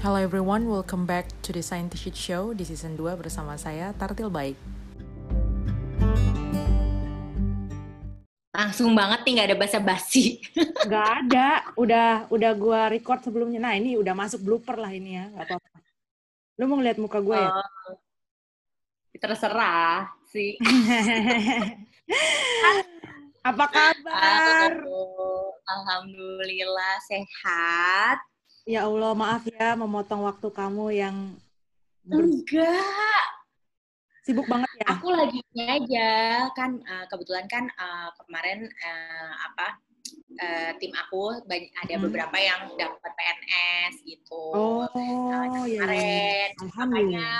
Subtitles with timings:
[0.00, 4.56] Hello everyone, welcome back to the Scientific Show di season 2 bersama saya Tartil Baik.
[8.48, 10.40] Langsung banget nih, nggak ada basa-basi.
[10.88, 13.60] Nggak ada, udah udah gua record sebelumnya.
[13.60, 15.68] Nah ini udah masuk blooper lah ini ya, nggak apa-apa.
[16.56, 17.52] Lu mau ngeliat muka gue ya?
[17.52, 17.96] Oh,
[19.20, 20.56] terserah sih.
[23.52, 24.80] apa kabar?
[24.80, 28.29] Halo, Alhamdulillah sehat.
[28.68, 31.16] Ya Allah, maaf ya memotong waktu kamu yang
[32.10, 33.24] Enggak,
[34.24, 34.86] sibuk banget ya.
[34.98, 36.10] aku lagi aja
[36.52, 39.78] kan eh, kebetulan kan eh, kemarin eh, apa
[40.42, 42.04] eh, tim aku banyak ada Hmm.
[42.08, 44.42] beberapa yang dapat PNS gitu.
[44.52, 44.88] Oh,
[45.64, 45.86] ya.
[45.86, 47.14] kemarin Alhamdulillah.
[47.14, 47.30] makanya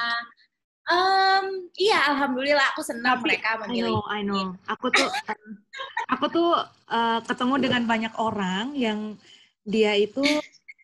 [0.91, 1.45] em,
[1.77, 4.45] iya alhamdulillah aku senang Tapi, mereka I memilih know, I know.
[4.71, 5.09] Aku tuh,
[6.15, 6.51] aku tuh
[6.88, 9.18] eh, ketemu dengan banyak orang yang
[9.66, 10.41] dia itu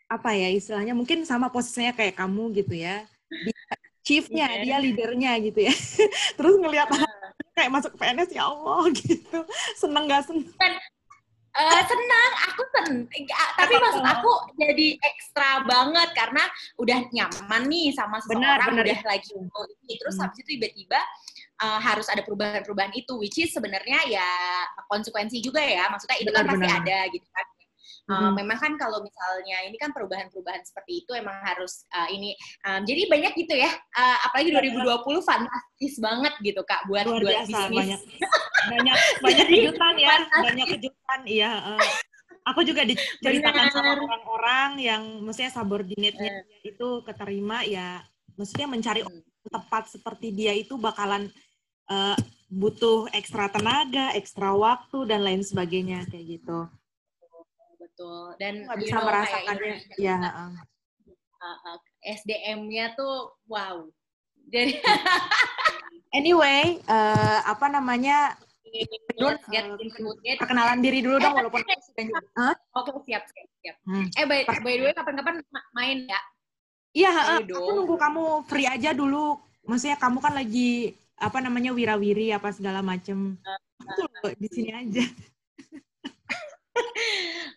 [0.07, 3.03] apa ya istilahnya mungkin sama posisinya kayak kamu gitu ya.
[3.27, 3.57] Dia
[4.07, 4.63] chiefnya, Iya.
[4.63, 5.75] dia leadernya gitu ya.
[6.39, 6.87] Terus ngelihat
[7.59, 9.39] kayak masuk PNS ya Allah gitu.
[9.75, 10.47] Seneng gak seneng?
[11.57, 13.09] Eh, senang, aku sen,
[13.57, 14.29] tapi maksud aku
[14.61, 16.45] jadi ekstra banget karena
[16.77, 18.85] udah nyaman nih sama Benar, seseorang, benar.
[18.85, 20.29] udah lagi oh, ini, terus Hmm.
[20.29, 21.01] habis itu tiba-tiba
[21.57, 24.29] eh, harus ada perubahan-perubahan itu, which is sebenarnya ya
[24.93, 26.81] konsekuensi juga ya, maksudnya itu kan Benar, pasti benar.
[26.85, 27.47] ada gitu kan.
[28.07, 28.39] Eh, Mhm.
[28.39, 32.31] Memang kan kalau misalnya ini kan perubahan-perubahan seperti itu emang harus eh, ini,
[32.63, 37.35] em, jadi banyak gitu ya, eh, apalagi 2020 fantastis banget gitu kak buat Luar buat
[37.35, 37.75] biasa, bisnis.
[37.75, 38.01] banyak
[38.67, 40.45] banyak banyak kejutan ya, fantastis.
[40.47, 41.51] banyak kejutan iya.
[41.75, 41.91] eh.
[42.47, 43.99] aku juga diceritakan sama Benar.
[44.01, 49.19] orang-orang yang maksudnya subordinate-nya dia itu keterima ya, maksudnya mencari Hmm.
[49.47, 51.27] tepat seperti dia itu bakalan
[51.87, 52.15] eh,
[52.47, 56.71] butuh ekstra tenaga, ekstra waktu dan lain sebagainya kayak gitu.
[57.97, 60.17] Betul dan Nggak bisa know, merasakannya, ya.
[60.21, 60.53] eh.
[61.41, 63.89] uh, uh, SDM-nya tuh wow.
[64.53, 64.77] Jadi
[66.17, 68.37] Anyway, eh, apa namanya
[69.21, 71.65] let's get eh, perkenalan diri dulu dong walaupun.
[72.37, 72.53] Hah?
[72.77, 73.77] Oke siap siap siap.
[73.89, 74.07] Hmm.
[74.13, 76.21] Eh by, by the way kapan-kapan ma- main ya?
[76.97, 77.39] Iya, heeh.
[77.49, 79.41] aku nunggu kamu free aja dulu.
[79.65, 83.37] Maksudnya kamu kan lagi apa namanya wirawiri apa segala macem.
[83.81, 85.05] Aku loh di sini aja.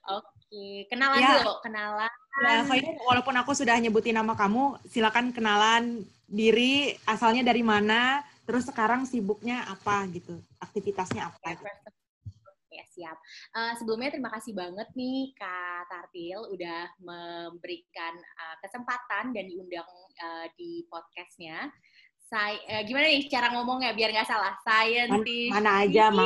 [0.09, 1.45] Oke kenalan Ya.
[1.45, 2.11] dulu kenalan.
[2.39, 8.63] Ya, Faidun, walaupun aku sudah nyebutin nama kamu, silakan kenalan diri, asalnya dari mana, terus
[8.63, 11.59] sekarang sibuknya apa gitu, aktivitasnya apa.
[11.59, 11.67] gitu.
[12.69, 13.17] Ya siap.
[13.59, 20.47] Eh, sebelumnya terima kasih banget nih Kak Tartil udah memberikan eh, kesempatan dan diundang eh,
[20.55, 21.67] di podcastnya.
[22.29, 24.53] Saya eh, gimana nih cara ngomongnya biar nggak salah?
[24.63, 25.51] Scientist.
[25.51, 26.23] Mana aja, Ma.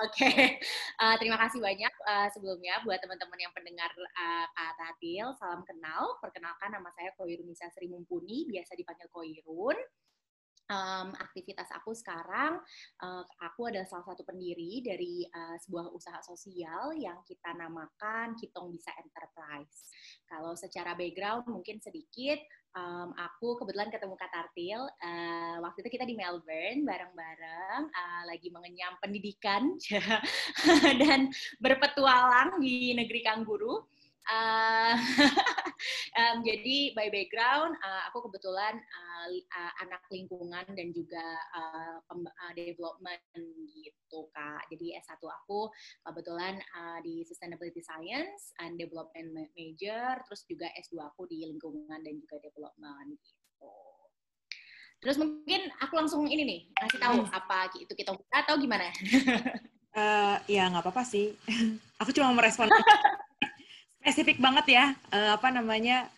[0.00, 0.24] Oke,
[1.02, 5.26] Eh, terima kasih banyak eh, sebelumnya buat teman-teman yang pendengar eh, Kak Tatil.
[5.36, 9.76] Salam kenal, perkenalkan nama saya Koirun Nisa Sri Mumpuni, biasa dipanggil Koirun.
[10.70, 12.62] Em, aktivitas aku sekarang,
[13.02, 18.70] eh, aku adalah salah satu pendiri dari eh, sebuah usaha sosial yang kita namakan Kitong
[18.70, 19.90] Bisa Enterprise.
[20.30, 22.40] Kalau secara background mungkin sedikit,
[22.78, 24.80] em, aku kebetulan ketemu Kak Tartil.
[25.02, 29.76] eh, waktu itu kita di Melbourne bareng-bareng, eh, lagi mengenyam pendidikan
[31.02, 31.28] dan
[31.60, 33.91] berpetualang di negeri kangguru.
[34.22, 34.94] Eh,
[36.18, 38.78] em, jadi by background, eh, aku kebetulan
[39.28, 41.26] li- eh, anak lingkungan dan juga
[42.06, 43.22] pem- eh, development
[43.74, 44.70] gitu kak.
[44.70, 45.74] Jadi S1 aku
[46.06, 51.98] kebetulan eh, di Sustainability Science and Development Ma- Major, terus juga S2 aku di lingkungan
[51.98, 53.74] dan juga development gitu.
[55.02, 58.86] Terus mungkin aku langsung ini nih kasih tahu apa itu kita atau gimana?
[59.92, 61.36] Eh, ya nggak apa-apa sih.
[62.00, 62.72] aku cuma merespon
[64.02, 66.10] spesifik banget ya, eh, apa namanya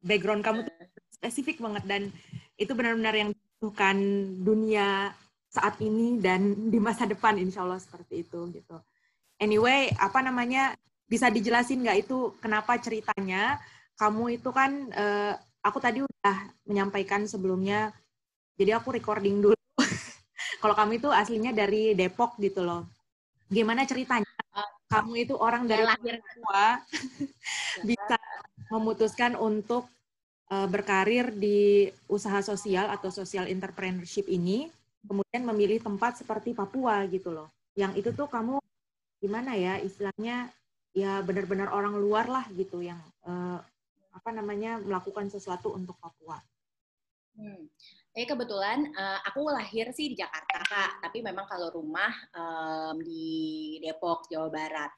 [0.00, 0.72] background kamu tuh
[1.12, 2.02] spesifik banget dan
[2.56, 3.96] itu benar-benar yang dibutuhkan
[4.40, 5.12] dunia
[5.52, 8.80] saat ini dan di masa depan insya Allah seperti itu gitu.
[9.36, 10.72] Anyway, apa namanya
[11.04, 13.60] bisa dijelasin nggak itu kenapa ceritanya?
[14.00, 17.92] Kamu itu kan eh, aku tadi udah menyampaikan sebelumnya
[18.56, 19.56] jadi aku recording dulu.
[20.64, 22.88] Kalau kamu itu aslinya dari Depok gitu loh.
[23.52, 24.26] Gimana ceritanya
[24.86, 26.80] kamu itu orang dari lahir Papua
[27.88, 28.16] bisa
[28.70, 29.90] memutuskan untuk
[30.50, 34.70] eh, berkarir di usaha sosial atau social entrepreneurship ini
[35.06, 38.58] kemudian memilih tempat seperti Papua gitu loh yang itu tuh kamu
[39.20, 40.50] gimana ya istilahnya
[40.96, 42.98] ya benar-benar orang luar lah gitu yang
[43.28, 43.58] eh,
[44.16, 46.40] apa namanya melakukan sesuatu untuk Papua.
[47.36, 47.68] Hmm.
[48.16, 53.76] Eh kebetulan eh, aku lahir sih di Jakarta kak, tapi memang kalau rumah em, di
[53.84, 54.88] Depok Jawa Barat.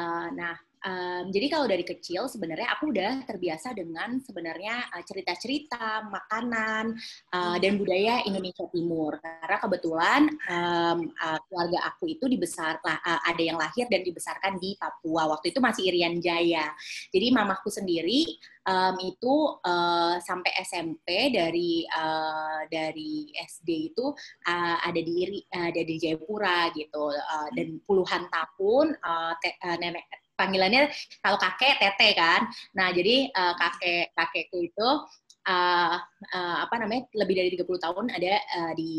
[0.00, 6.04] Eh, nah Um, jadi kalau dari kecil sebenarnya aku udah terbiasa dengan sebenarnya uh, cerita-cerita,
[6.12, 6.92] makanan
[7.32, 9.16] uh, dan budaya Indonesia Timur.
[9.24, 14.76] Karena kebetulan um, uh, keluarga aku itu dibesar uh, ada yang lahir dan dibesarkan di
[14.76, 15.32] Papua.
[15.32, 16.68] Waktu itu masih Irian Jaya.
[17.08, 18.28] Jadi mamaku sendiri
[18.68, 19.34] um, itu
[19.64, 24.12] uh, sampai SMP dari uh, dari SD itu
[24.48, 29.76] uh, ada di uh, ada di Jayapura gitu uh, dan puluhan tahun uh, te, uh,
[29.80, 30.04] nenek
[30.34, 30.90] panggilannya
[31.22, 32.46] kalau kakek tete kan.
[32.74, 34.88] Nah, jadi uh, kakek kakekku itu
[35.48, 35.96] uh,
[36.34, 38.92] uh, apa namanya lebih dari 30 tahun ada uh, di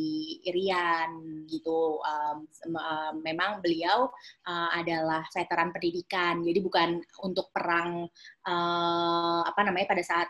[0.48, 2.00] Irian gitu.
[2.02, 4.10] Um, uh, memang beliau
[4.48, 6.42] uh, adalah veteran pendidikan.
[6.42, 8.08] Jadi bukan untuk perang
[8.48, 10.28] uh, apa namanya pada saat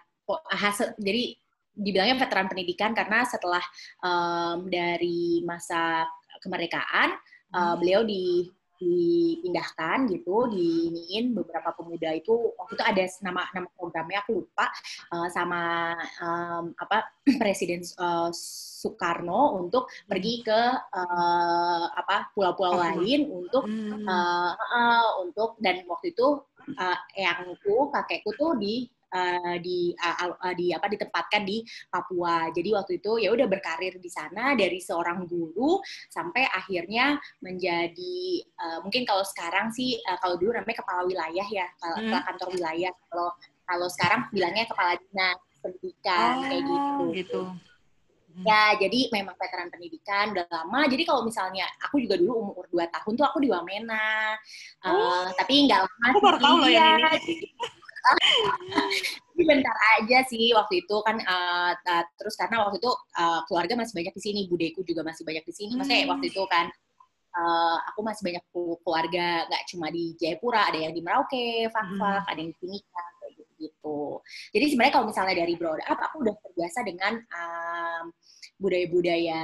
[0.50, 1.38] hasil jadi
[1.75, 3.62] dibilangnya veteran pendidikan karena setelah
[4.00, 6.08] um, dari masa
[6.40, 7.13] kemerdekaan
[7.51, 8.48] uh, beliau di
[8.86, 14.70] dipindahkan gitu, diiniin beberapa pemuda itu waktu itu ada nama nama programnya aku lupa
[15.10, 17.10] uh, sama um, apa
[17.42, 20.62] Presiden uh, Soekarno untuk pergi ke
[20.94, 26.46] uh, apa pulau-pulau lain untuk uh, uh, untuk dan waktu itu
[26.78, 32.51] uh, eyangku kakekku tuh di uh, di uh, uh, di apa ditempatkan di Papua.
[32.51, 35.79] Jadi waktu itu ya udah berkarir di sana dari seorang guru
[36.12, 41.65] sampai akhirnya menjadi uh, mungkin kalau sekarang sih uh, kalau dulu namanya kepala wilayah ya,
[41.79, 42.23] kepala hmm.
[42.27, 42.91] kantor wilayah.
[43.07, 43.29] Kalau
[43.65, 47.06] kalau sekarang bilangnya kepala dinas pendidikan oh, kayak gitu.
[47.17, 47.41] gitu.
[48.44, 50.91] Ya, jadi memang veteran pendidikan udah lama.
[50.91, 54.35] Jadi kalau misalnya aku juga dulu umur 2 tahun tuh aku di Wamena.
[54.83, 55.25] Uh, oh.
[55.39, 56.06] tapi nggak lama.
[56.12, 57.47] Aku baru tahu loh yang ini.
[59.36, 63.94] Bentar aja sih waktu itu kan uh, uh, terus karena waktu itu uh, keluarga masih
[64.00, 65.72] banyak di sini, budeku juga masih banyak di sini.
[65.75, 66.12] Maksudnya hmm.
[66.16, 66.66] waktu itu kan
[67.36, 68.44] uh, aku masih banyak
[68.80, 72.31] keluarga nggak cuma di Jayapura, ada yang di Merauke, Fakfak, hmm.
[72.31, 73.06] ada yang di Timika
[73.36, 74.00] gitu, gitu.
[74.56, 78.04] Jadi sebenarnya kalau misalnya dari Bro Up aku udah terbiasa dengan um,
[78.56, 79.42] budaya-budaya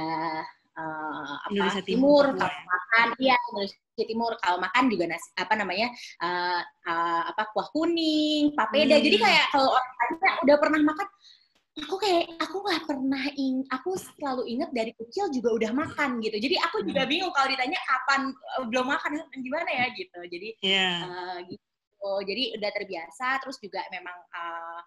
[0.72, 5.52] uh, apa Indonesia Timur, Timur kalau makan, iya Indonesia Timur kalau makan juga nasi apa
[5.52, 5.92] namanya
[6.24, 8.96] uh, uh, apa kuah kuning, papeda.
[8.96, 9.04] Hmm.
[9.04, 11.08] Jadi kayak kalau orang tanya udah pernah makan,
[11.84, 16.36] aku kayak aku nggak pernah ing, aku selalu inget dari kecil juga udah makan gitu.
[16.40, 17.10] Jadi aku juga hmm.
[17.12, 18.20] bingung kalau ditanya kapan
[18.56, 20.20] uh, belum makan gimana ya gitu.
[20.24, 20.96] Jadi yeah.
[21.04, 22.12] uh, gitu.
[22.24, 23.26] Jadi udah terbiasa.
[23.44, 24.80] Terus juga memang uh,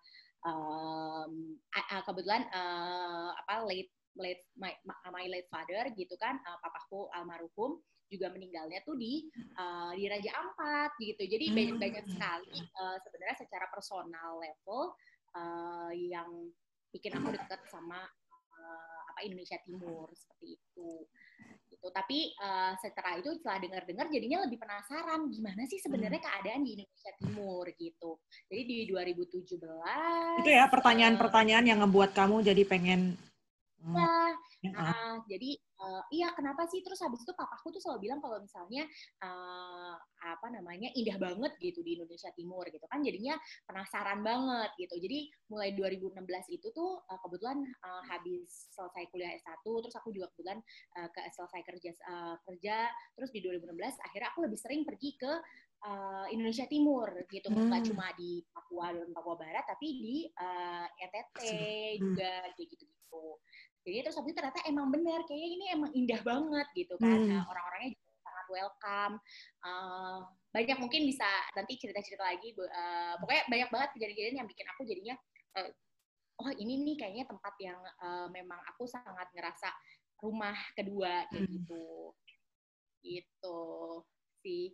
[0.45, 1.31] um,
[1.73, 4.71] uh, kebetulan uh, apa late late my,
[5.11, 9.25] my late father gitu kan uh, papaku almarhum juga meninggalnya tuh di
[9.57, 11.23] uh, di Raja Ampat gitu.
[11.25, 11.55] Jadi hmm.
[11.55, 14.93] banyak banyak sekali uh, sebenarnya secara personal level
[15.35, 16.29] uh, yang
[16.93, 18.07] bikin aku dekat sama
[18.55, 20.91] uh, apa Indonesia Timur seperti itu.
[21.67, 21.87] Gitu.
[21.91, 26.27] Tapi uh, setelah itu setelah dengar-dengar jadinya lebih penasaran gimana sih sebenarnya hmm.
[26.29, 28.11] keadaan di Indonesia Timur gitu.
[28.47, 33.17] Jadi di 2017 itu ya pertanyaan-pertanyaan yang ngebuat kamu jadi pengen
[34.65, 38.39] ya uh, jadi uh, iya kenapa sih terus habis itu papaku tuh selalu bilang kalau
[38.39, 38.87] misalnya
[39.23, 39.95] uh,
[40.25, 43.35] apa namanya indah banget gitu di Indonesia Timur gitu kan jadinya
[43.67, 45.19] penasaran banget gitu jadi
[45.51, 50.59] mulai 2016 itu tuh uh, kebetulan uh, habis selesai kuliah S1 terus aku juga kebetulan
[50.99, 52.75] uh, ke selesai kerja uh, kerja
[53.15, 55.31] terus di 2016 akhirnya aku lebih sering pergi ke
[55.85, 57.67] uh, Indonesia Timur gitu hmm.
[57.69, 61.99] nggak cuma di Papua dan Papua Barat tapi di uh, NTT hmm.
[62.01, 63.23] juga kayak gitu gitu
[63.85, 67.19] jadi terus habis itu ternyata emang benar kayaknya ini emang indah banget gitu kan.
[67.21, 67.37] Hmm.
[67.37, 69.15] uh, orang-orangnya juga sangat welcome.
[69.61, 72.49] Uh, banyak mungkin bisa nanti cerita-cerita lagi.
[72.57, 75.15] Uh, pokoknya banyak banget kejadian-kejadian yang bikin aku jadinya
[75.61, 75.69] uh,
[76.41, 79.69] oh ini nih kayaknya tempat yang uh, memang aku sangat ngerasa
[80.19, 81.53] rumah kedua kayak hmm.
[81.61, 81.85] gitu.
[83.05, 83.61] Gitu
[84.45, 84.69] sih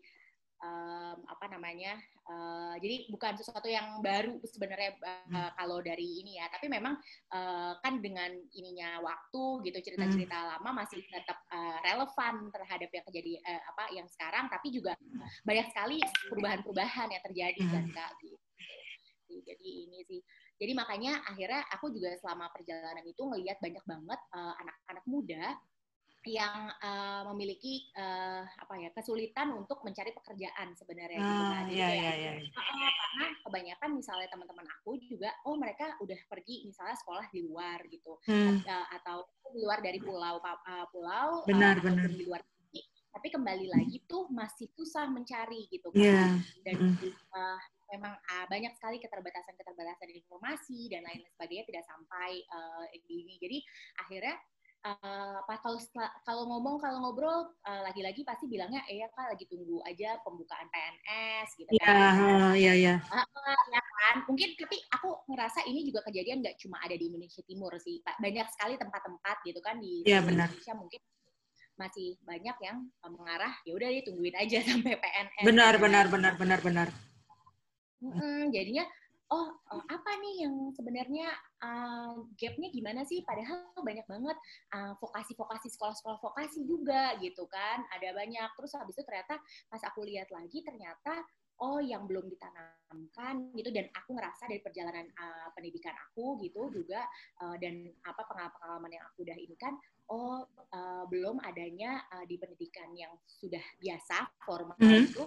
[0.62, 1.98] um, apa namanya
[2.30, 6.48] uh, jadi bukan sesuatu yang baru sebenarnya uh, kalau dari ini ya.
[6.53, 6.96] Tapi memang
[7.34, 10.50] uh, kan dengan ininya waktu gitu cerita-cerita hmm.
[10.58, 14.46] lama masih tetap uh, relevan terhadap yang terjadi uh, apa yang sekarang.
[14.48, 14.94] Tapi juga
[15.44, 15.98] banyak sekali
[16.30, 17.94] perubahan-perubahan yang terjadi kan hmm.
[17.94, 18.38] kak gitu.
[19.32, 20.22] Jadi ini sih.
[20.62, 24.20] Jadi makanya akhirnya aku juga selama perjalanan itu ngelihat banyak banget
[24.62, 25.58] anak-anak uh, muda
[26.25, 31.66] yang uh, memiliki uh, apa ya kesulitan untuk mencari pekerjaan sebenarnya gitu ah, gitu kan.
[31.74, 32.32] Iya, iya, iya.
[32.54, 38.22] karena kebanyakan misalnya teman-teman aku juga oh mereka udah pergi misalnya sekolah di luar gitu
[38.30, 38.62] hmm.
[38.70, 42.08] uh, atau di luar dari pulau uh, pulau benar, uh, benar.
[42.08, 42.42] di luar
[43.12, 46.32] tapi kembali lagi tuh masih susah mencari gitu kan yeah.
[46.63, 47.12] dan mm.
[47.36, 47.60] uh,
[47.92, 53.58] memang uh, banyak sekali keterbatasan-keterbatasan informasi dan lain sebagainya tidak sampai uh, di ini jadi
[54.00, 54.36] akhirnya
[54.86, 55.78] uh, kalau
[56.26, 60.68] kalau ngomong kalau ngobrol uh, lagi-lagi pasti bilangnya eh ya kak lagi tunggu aja pembukaan
[60.70, 61.94] PNS gitu iya, kan.
[61.94, 62.96] Iya iya iya.
[63.70, 64.16] ya kan.
[64.26, 68.02] Mungkin tapi aku ngerasa ini juga kejadian nggak cuma ada di Indonesia Timur sih.
[68.02, 71.02] Banyak sekali tempat-tempat gitu kan di ya, Indonesia mungkin
[71.80, 75.46] masih banyak yang mengarah ya udah ditungguin aja sampai PNS.
[75.46, 76.88] Benar benar benar benar benar.
[78.02, 78.82] Hmm, jadinya
[79.32, 81.32] oh uh, apa nih yang sebenarnya
[81.64, 83.24] uh, gapnya gimana sih?
[83.24, 84.38] Padahal banyak banget
[84.76, 88.50] uh, vokasi-vokasi sekolah-sekolah vokasi juga gitu kan, ada banyak.
[88.60, 89.40] Terus habis itu ternyata
[89.72, 91.24] pas aku lihat lagi ternyata
[91.62, 97.06] oh yang belum ditanamkan gitu dan aku ngerasa dari perjalanan uh, pendidikan aku gitu juga
[97.46, 99.78] uh, dan apa pengalaman yang aku udah ini kan
[100.10, 100.42] oh
[100.74, 105.06] uh, belum adanya uh, di pendidikan yang sudah biasa formal mm -hmm.
[105.06, 105.24] itu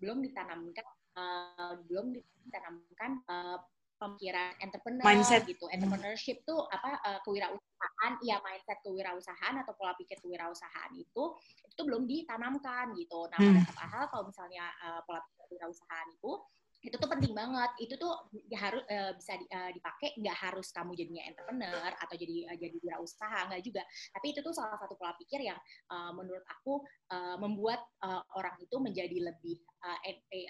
[0.00, 0.86] belum ditanamkan
[1.18, 3.58] uh, belum ditanamkan uh,
[3.98, 5.42] pemikiran entrepreneur mindset.
[5.44, 5.66] gitu.
[5.74, 11.34] Entrepreneurship tuh apa uh, kewirausahaan, ya mindset kewirausahaan atau pola pikir kewirausahaan itu
[11.66, 13.26] itu belum ditanamkan gitu.
[13.34, 13.66] Nah, hmm.
[13.74, 16.32] padahal kalau misalnya uh, pola pikir kewirausahaan itu
[16.78, 17.70] itu tuh penting banget.
[17.82, 18.14] Itu tuh
[18.54, 22.76] harus uh, bisa di, uh, dipakai nggak harus kamu jadinya entrepreneur atau jadi uh, jadi
[22.78, 23.82] wirausaha nggak juga.
[24.14, 25.58] Tapi itu tuh salah satu pola pikir yang
[25.90, 29.98] uh, menurut aku uh, membuat uh, orang itu menjadi lebih uh,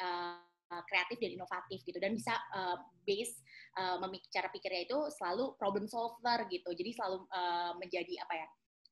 [0.04, 3.40] uh, uh, kreatif dan inovatif gitu dan bisa uh, base
[3.76, 3.98] uh,
[4.32, 8.48] cara pikirnya itu selalu problem solver gitu jadi selalu uh, menjadi apa ya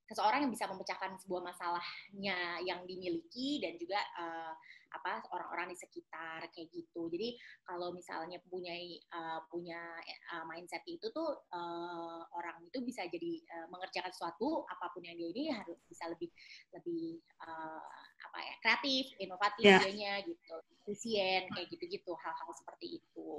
[0.07, 4.55] seseorang yang bisa memecahkan sebuah masalahnya yang dimiliki dan juga uh,
[4.87, 7.11] apa orang-orang di sekitar kayak gitu.
[7.11, 7.35] Jadi
[7.67, 8.73] kalau misalnya punya
[9.11, 9.83] uh, punya
[10.31, 15.19] uh, mindset itu tuh uh, orang itu bisa jadi uh, mengerjakan sesuatu apa pun yang
[15.19, 16.31] dia ini harus bisa lebih
[16.71, 17.83] lebih uh,
[18.23, 19.81] apa ya kreatif, inovatif yeah.
[19.83, 23.31] dianya gitu, efisien kayak gitu-gitu hal-hal seperti itu.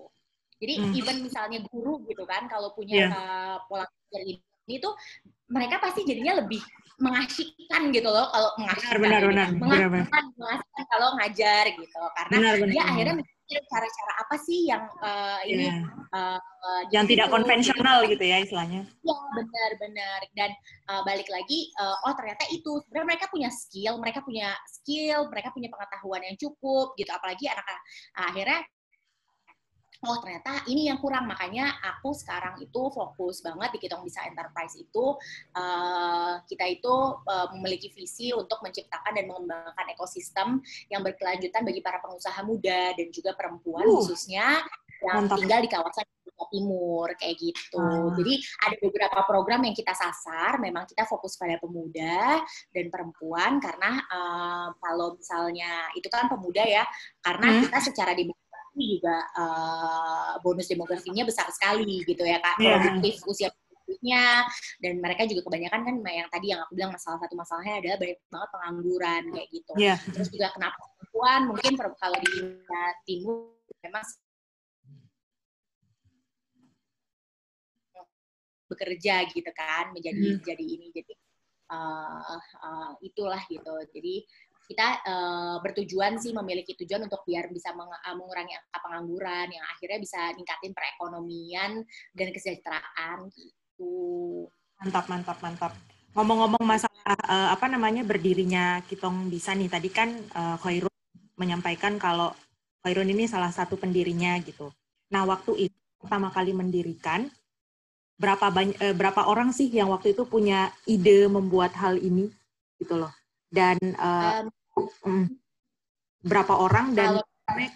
[0.57, 0.93] Jadi hmm.
[0.97, 3.13] even misalnya guru gitu kan kalau punya yeah.
[3.13, 4.93] uh, pola pikir ini tuh
[5.47, 6.59] mereka pasti jadinya lebih
[6.97, 12.53] mengasyikkan gitu loh kalau mengasyikkan benar, benar, benar, mengasyikkan, mengasyikkan kalau ngajar gitu karena benar,
[12.57, 12.91] benar, dia benar.
[12.91, 13.15] akhirnya
[13.47, 15.71] cara-cara apa sih yang uh, ini
[16.11, 18.81] uh, uh, yang tidak konvensional gitu, gitu ya istilahnya.
[19.03, 20.51] Ya benar-benar dan
[20.91, 22.83] uh, balik lagi uh, oh ternyata itu.
[22.87, 27.11] Sebenarnya mereka punya skill mereka punya skill mereka punya pengetahuan yang cukup gitu.
[27.13, 27.65] Apalagi anak
[28.19, 28.59] akhirnya
[30.05, 34.77] oh ternyata ini yang kurang makanya aku sekarang itu fokus banget di Kitong Bisa Enterprise
[34.77, 35.17] itu
[35.57, 36.93] uh, kita itu
[37.25, 40.61] uh, memiliki visi untuk menciptakan dan mengembangkan ekosistem
[40.93, 44.61] yang berkelanjutan bagi para pengusaha muda dan juga perempuan uh, khususnya
[45.01, 45.37] yang mantap.
[45.41, 46.05] tinggal di kawasan
[46.47, 47.81] Timur kayak gitu.
[47.81, 48.13] Uh.
[48.13, 54.05] Jadi ada beberapa program yang kita sasar, memang kita fokus pada pemuda dan perempuan karena
[54.07, 56.83] uh, kalau misalnya itu kan pemuda ya,
[57.25, 57.61] karena hmm.
[57.67, 58.29] kita secara di
[58.85, 62.77] juga uh, bonus demografinya besar sekali gitu ya kak yeah.
[62.77, 64.43] produktif usia produktifnya
[64.83, 68.19] dan mereka juga kebanyakan kan yang tadi yang aku bilang masalah satu masalahnya adalah banyak
[68.27, 69.97] banget pengangguran kayak gitu yeah.
[70.11, 72.31] terus juga kenapa perempuan mungkin kalau di
[73.07, 74.05] timur memang
[78.67, 80.43] bekerja gitu kan menjadi hmm.
[80.43, 81.13] jadi ini jadi
[81.71, 84.15] uh, uh, itulah gitu jadi
[84.67, 89.65] kita uh, bertujuan sih memiliki tujuan untuk biar bisa meng uh, mengurangi angka pengangguran yang
[89.71, 91.71] akhirnya bisa ningkatin perekonomian
[92.11, 93.95] dan kesejahteraan gitu.
[94.83, 95.71] Mantap, mantap, mantap.
[96.13, 100.91] Ngomong-ngomong masalah uh, apa namanya berdirinya Kitong bisa nih tadi kan uh, Khairul
[101.39, 102.35] menyampaikan kalau
[102.83, 104.73] Khairul ini salah satu pendirinya gitu.
[105.13, 107.31] Nah, waktu itu pertama kali mendirikan
[108.17, 112.33] berapa banyak eh, berapa orang sih yang waktu itu punya ide membuat hal ini
[112.81, 113.13] gitu loh.
[113.47, 114.56] Dan uh, um.
[116.23, 117.23] Berapa orang dan kalau,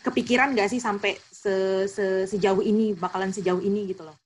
[0.03, 4.17] kepikiran nggak sih sampai se, se, sejauh ini bakalan sejauh ini gitu loh?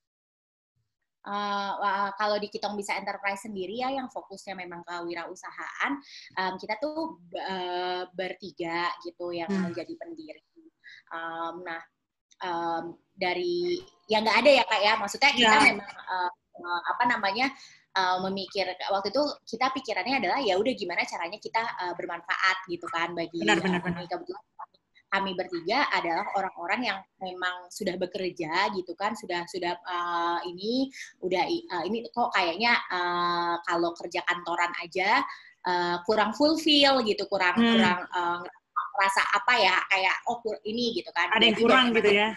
[1.26, 5.98] Uh, kalau di Kitong Bisa Enterprise sendiri ya yang fokusnya memang ke wirausahaan,
[6.38, 9.70] um, kita tuh uh, bertiga gitu yang hmm.
[9.70, 10.46] menjadi pendiri.
[11.10, 11.82] Um, nah
[12.46, 15.62] um, dari yang nggak ada ya kak ya, maksudnya kita ya.
[15.74, 17.50] memang uh, uh, apa namanya
[17.96, 19.24] uh, memikir waktu itu
[19.56, 23.80] kita pikirannya adalah ya udah gimana caranya kita uh, bermanfaat gitu kan bagi benar, benar,
[23.80, 24.06] uh, benar.
[24.06, 24.44] kebetulan
[25.16, 30.92] kami bertiga adalah orang-orang yang memang sudah bekerja gitu kan sudah sudah uh, ini
[31.24, 35.24] udah uh, ini kok kayaknya uh, kalau kerja kantoran aja
[35.64, 37.80] uh, kurang fulfill gitu kurang hmm.
[37.80, 38.44] kurang uh,
[38.96, 42.36] rasa apa ya kayak oh ini gitu kan ada yang kurang gitu ya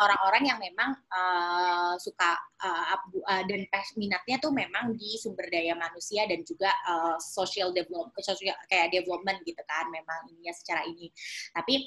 [0.00, 6.24] orang-orang yang memang uh, suka uh, uh, dan minatnya tuh memang di sumber daya manusia
[6.24, 11.12] dan juga uh, social development, social, kayak development gitu kan, memang ininya secara ini.
[11.52, 11.86] Tapi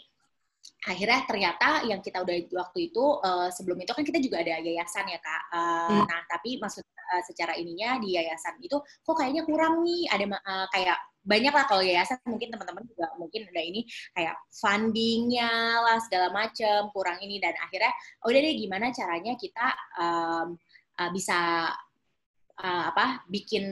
[0.84, 5.10] akhirnya ternyata yang kita udah waktu itu uh, sebelum itu kan kita juga ada yayasan
[5.10, 5.44] ya kak.
[5.50, 6.04] Uh, hmm.
[6.08, 10.68] Nah tapi maksudnya uh, secara ininya di yayasan itu kok kayaknya kurang nih ada uh,
[10.72, 16.28] kayak banyak lah kalau yayasan mungkin teman-teman juga mungkin ada ini kayak fundingnya lah segala
[16.36, 17.92] macam kurang ini dan akhirnya
[18.24, 20.60] oh udah deh gimana caranya kita um,
[21.00, 21.72] uh, bisa
[22.60, 23.66] uh, apa bikin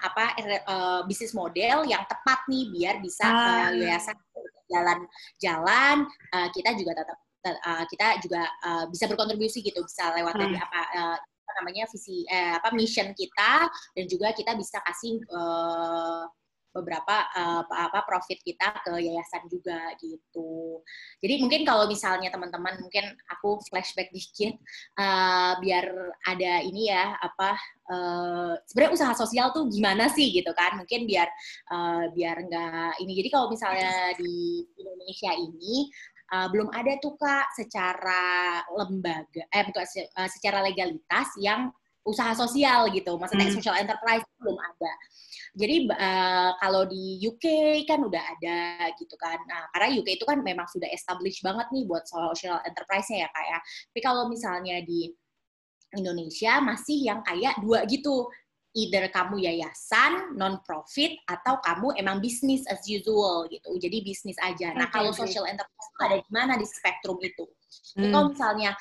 [0.00, 0.32] apa
[0.64, 4.16] uh, bisnis model yang tepat nih biar bisa uh, yayasan
[4.64, 10.56] jalan-jalan uh, kita juga tetap uh, kita juga uh, bisa berkontribusi gitu bisa lewat dari
[10.56, 11.18] apa uh,
[11.60, 16.26] namanya visi eh, apa mission kita dan juga kita bisa kasih uh,
[16.74, 20.82] beberapa uh, apa profit kita ke yayasan juga gitu.
[21.22, 24.58] Jadi mungkin kalau misalnya teman-teman mungkin aku flashback dikit
[24.98, 25.86] uh, biar
[26.26, 27.54] ada ini ya apa
[27.94, 30.74] uh, sebenarnya usaha sosial tuh gimana sih gitu kan?
[30.74, 31.30] Mungkin biar
[31.70, 33.22] uh, biar enggak ini.
[33.22, 35.94] Jadi kalau misalnya di Indonesia ini
[36.32, 41.68] uh, belum ada tuh kak secara lembaga eh bukan uh, secara legalitas yang
[42.04, 43.56] usaha sosial gitu, maksudnya hmm.
[43.56, 44.92] social enterprise belum ada.
[45.56, 47.44] Jadi uh, kalau di UK
[47.88, 49.40] kan udah ada gitu kan.
[49.48, 53.50] Nah, karena UK itu kan memang sudah established banget nih buat social enterprise-nya ya kayak.
[53.56, 53.58] Ya.
[53.88, 55.08] Tapi kalau misalnya di
[55.96, 58.28] Indonesia masih yang kayak dua gitu.
[58.74, 63.70] Either kamu yayasan, non-profit, atau kamu emang bisnis as usual gitu.
[63.78, 64.74] Jadi bisnis aja.
[64.74, 65.22] Nah, okay, kalau okay.
[65.22, 67.46] social enterprise ada di mana di spektrum itu?
[67.94, 68.10] Hmm.
[68.10, 68.74] Kalau misalnya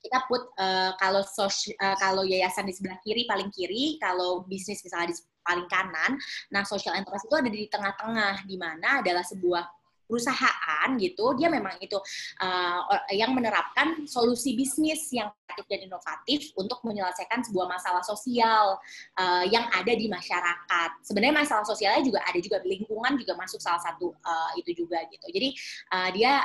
[0.00, 5.12] kita put uh, kalau uh, kalau yayasan di sebelah kiri paling kiri, kalau bisnis misalnya
[5.12, 5.16] di
[5.46, 6.18] paling kanan.
[6.50, 9.62] Nah, social enterprise itu ada di tengah-tengah, di mana adalah sebuah
[10.06, 11.98] perusahaan gitu, dia memang itu
[12.40, 12.80] uh,
[13.12, 18.78] yang menerapkan solusi bisnis yang kreatif dan inovatif untuk menyelesaikan sebuah masalah sosial
[19.18, 20.90] uh, yang ada di masyarakat.
[21.02, 25.26] Sebenarnya masalah sosialnya juga ada juga lingkungan juga masuk salah satu uh, itu juga gitu.
[25.30, 25.48] Jadi
[25.92, 26.42] uh, dia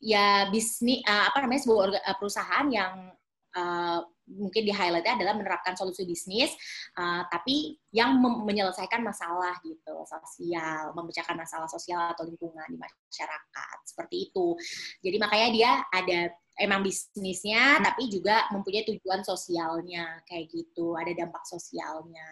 [0.00, 3.12] ya bisnis uh, apa namanya sebuah perusahaan yang
[3.54, 4.00] uh,
[4.30, 6.54] mungkin di highlightnya adalah menerapkan solusi bisnis,
[6.94, 14.30] uh, tapi yang menyelesaikan masalah gitu sosial, memecahkan masalah sosial atau lingkungan di masyarakat seperti
[14.30, 14.54] itu.
[15.02, 16.20] Jadi makanya dia ada
[16.60, 22.28] emang bisnisnya, tapi juga mempunyai tujuan sosialnya kayak gitu, ada dampak sosialnya.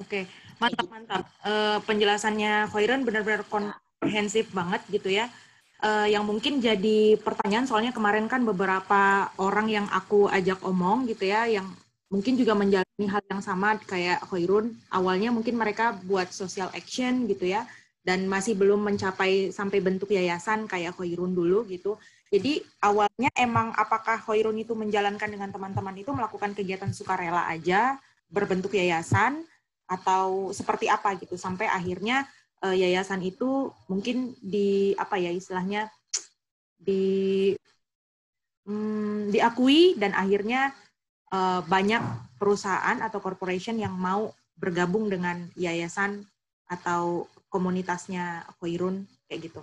[0.00, 0.24] Oke,
[0.56, 1.22] mantap mantap.
[1.44, 5.30] Uh, penjelasannya Khairan benar-benar komprehensif banget gitu ya
[5.82, 11.28] uh, yang mungkin jadi pertanyaan soalnya kemarin kan beberapa orang yang aku ajak omong gitu
[11.28, 11.66] ya yang
[12.08, 14.76] mungkin juga menjalani hal yang sama kayak Khairun.
[14.92, 17.66] Awalnya mungkin mereka buat social action gitu ya
[18.04, 21.96] dan masih belum mencapai sampai bentuk yayasan kayak Khairun dulu gitu.
[22.32, 27.96] Jadi awalnya emang apakah Khairun itu menjalankan dengan teman-teman itu melakukan kegiatan sukarela aja
[28.32, 29.44] berbentuk yayasan
[29.88, 31.36] atau seperti apa gitu.
[31.36, 32.28] Sampai akhirnya
[32.62, 35.90] uh, yayasan itu mungkin di apa ya istilahnya
[36.78, 37.52] di
[38.66, 40.70] hmm, diakui dan akhirnya
[41.34, 42.02] uh, banyak
[42.38, 46.22] perusahaan atau corporation yang mau bergabung dengan yayasan
[46.70, 49.62] atau komunitasnya Koirun kayak gitu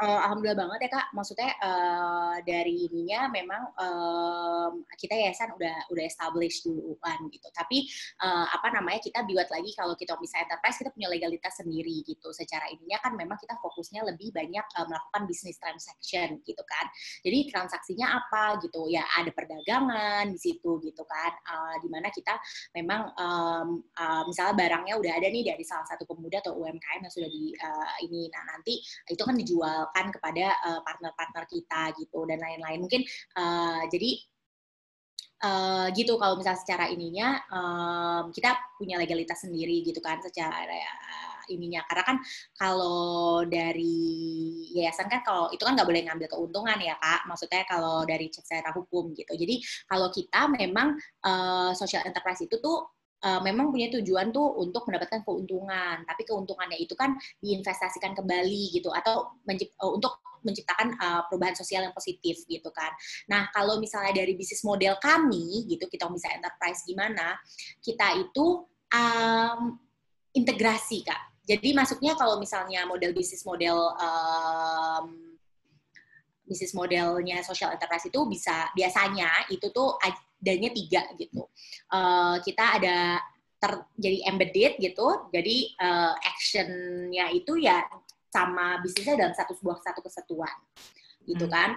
[0.00, 1.06] uh, alhamdulillah banget ya kak.
[1.12, 7.48] Maksudnya uh, dari ininya memang um, kita yayasan udah udah establish duluan gitu.
[7.52, 7.86] Tapi
[8.24, 12.32] uh, apa namanya kita buat lagi kalau kita bisa enterprise kita punya legalitas sendiri gitu.
[12.32, 16.88] Secara ininya kan memang kita fokusnya lebih banyak uh, melakukan bisnis transaction gitu kan.
[17.22, 21.32] Jadi transaksinya apa gitu ya ada perdagangan di situ gitu kan.
[21.44, 22.40] Uh, di mana kita
[22.72, 27.12] memang um, uh, misalnya barangnya udah ada nih dari salah satu pemuda atau UMKM yang
[27.12, 28.32] sudah di uh, ini.
[28.32, 32.78] Nah nanti itu kan dijual diandalkan kepada uh, partner-partner kita gitu dan lain-lain.
[32.80, 33.02] Mungkin
[33.36, 34.10] uh, jadi
[35.44, 40.78] uh, gitu kalau misalnya secara ininya um, kita punya legalitas sendiri gitu kan secara
[41.50, 41.82] ininya.
[41.90, 42.16] Karena kan
[42.54, 43.98] kalau dari
[44.70, 47.26] yayasan kan kalau itu kan nggak boleh ngambil keuntungan ya kak.
[47.26, 49.34] Maksudnya kalau dari secara hukum gitu.
[49.34, 49.58] Jadi
[49.90, 50.94] kalau kita memang
[51.26, 56.78] uh, social enterprise itu tuh uh, memang punya tujuan tuh untuk mendapatkan keuntungan, tapi keuntungannya
[56.80, 62.40] itu kan diinvestasikan kembali gitu atau mencipt, uh, untuk menciptakan uh, perubahan sosial yang positif
[62.48, 62.88] gitu kan.
[63.28, 67.36] Nah, kalau misalnya dari bisnis model kami gitu, kita bisa enterprise gimana,
[67.84, 69.76] kita itu um,
[70.32, 71.44] integrasi Kak.
[71.44, 75.34] Jadi masuknya kalau misalnya model bisnis model um,
[76.46, 79.98] bisnis modelnya social enterprise itu bisa biasanya itu tuh
[80.40, 81.44] adanya tiga gitu.
[81.92, 83.20] Uh, kita ada
[83.60, 87.84] ter, jadi embedded gitu, jadi uh, actionnya itu ya
[88.32, 90.56] sama bisnisnya dalam satu sebuah satu kesatuan,
[91.28, 91.52] gitu hmm.
[91.52, 91.70] kan?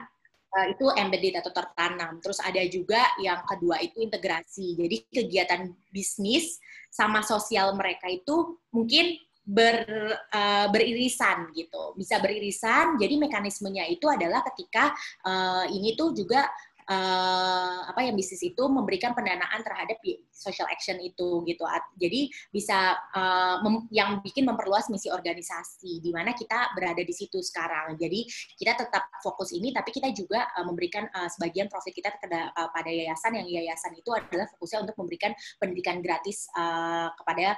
[0.54, 2.22] Uh, itu embedded atau tertanam.
[2.22, 4.78] Terus ada juga yang kedua itu integrasi.
[4.78, 6.62] Jadi kegiatan bisnis
[6.94, 9.84] sama sosial mereka itu mungkin ber,
[10.30, 13.02] uh, beririsan gitu, bisa beririsan.
[13.02, 14.94] Jadi mekanismenya itu adalah ketika
[15.26, 16.46] uh, ini tuh juga
[16.88, 19.98] uh, apa yang bisnis itu memberikan pendanaan terhadap
[20.32, 21.64] social action itu gitu.
[22.00, 27.96] Jadi bisa uh, yang bikin memperluas misi organisasi di mana kita berada di situ sekarang.
[27.96, 28.28] Jadi
[28.60, 32.70] kita tetap fokus ini tapi kita juga uh, memberikan uh, sebagian profit kita kepada uh,
[32.72, 37.56] pada yayasan yang yayasan itu adalah fokusnya untuk memberikan pendidikan gratis uh, kepada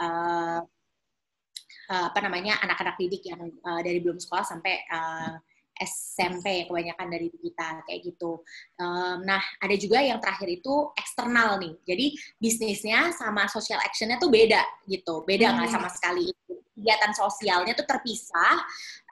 [0.00, 0.60] uh,
[1.92, 5.36] apa namanya anak-anak didik yang uh, dari belum sekolah sampai uh,
[5.78, 8.44] SMP kebanyakan dari kita kayak gitu.
[8.76, 11.74] Um, nah ada juga yang terakhir itu eksternal nih.
[11.88, 12.06] Jadi
[12.36, 15.76] bisnisnya sama social actionnya tuh beda gitu, beda nggak hmm.
[15.76, 16.28] sama sekali
[16.72, 18.56] kegiatan sosialnya tuh terpisah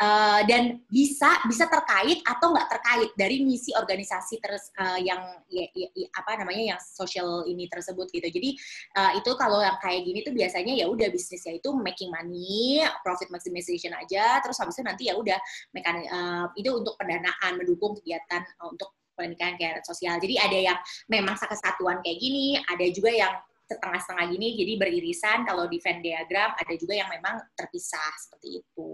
[0.01, 5.21] uh, dan bisa bisa terkait atau nggak terkait dari misi organisasi terus uh, yang
[5.53, 8.29] ya, ya, ya, apa namanya yang sosial ini tersebut gitu.
[8.29, 8.57] Jadi
[8.97, 13.29] uh, itu kalau yang kayak gini tuh biasanya ya udah bisnisnya itu making money, profit
[13.29, 15.37] maximization aja, terus habis itu nanti ya udah
[15.77, 20.17] mekanik uh, itu untuk pendanaan mendukung kegiatan uh, untuk pendidikan kegiatan sosial.
[20.17, 20.79] Jadi ada yang
[21.13, 23.37] memang kesatuan kayak gini, ada juga yang
[23.71, 25.39] setengah-setengah gini jadi beririsan.
[25.47, 28.91] Kalau di Venn diagram ada juga yang memang terpisah seperti itu.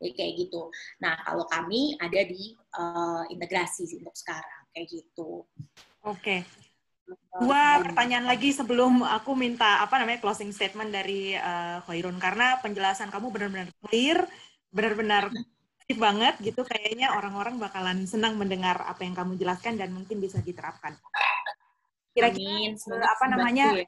[0.00, 0.72] Jadi kayak gitu.
[1.04, 5.44] Nah kalau kami ada di uh, integrasi untuk sekarang kayak gitu.
[6.08, 6.16] Oke.
[6.16, 6.40] Okay.
[7.36, 12.16] Dua pertanyaan lagi sebelum aku minta apa namanya closing statement dari uh, Khairun.
[12.16, 14.24] Karena penjelasan kamu benar-benar clear,
[14.72, 15.28] benar-benar
[16.04, 16.64] banget gitu.
[16.64, 20.96] Kayaknya orang-orang bakalan senang mendengar apa yang kamu jelaskan dan mungkin bisa diterapkan.
[22.16, 22.72] Kira-kira
[23.04, 23.84] apa namanya ya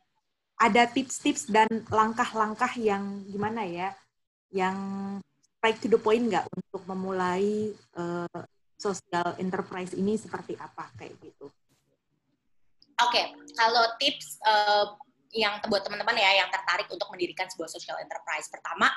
[0.58, 3.94] ada tips-tips dan langkah-langkah yang gimana ya,
[4.50, 4.76] yang
[5.58, 8.42] straight to the point nggak untuk memulai uh,
[8.78, 11.46] social enterprise ini seperti apa kayak gitu?
[12.98, 13.24] Oke, okay.
[13.54, 14.98] kalau tips uh,
[15.30, 18.90] yang buat teman-teman ya yang tertarik untuk mendirikan sebuah social enterprise, pertama,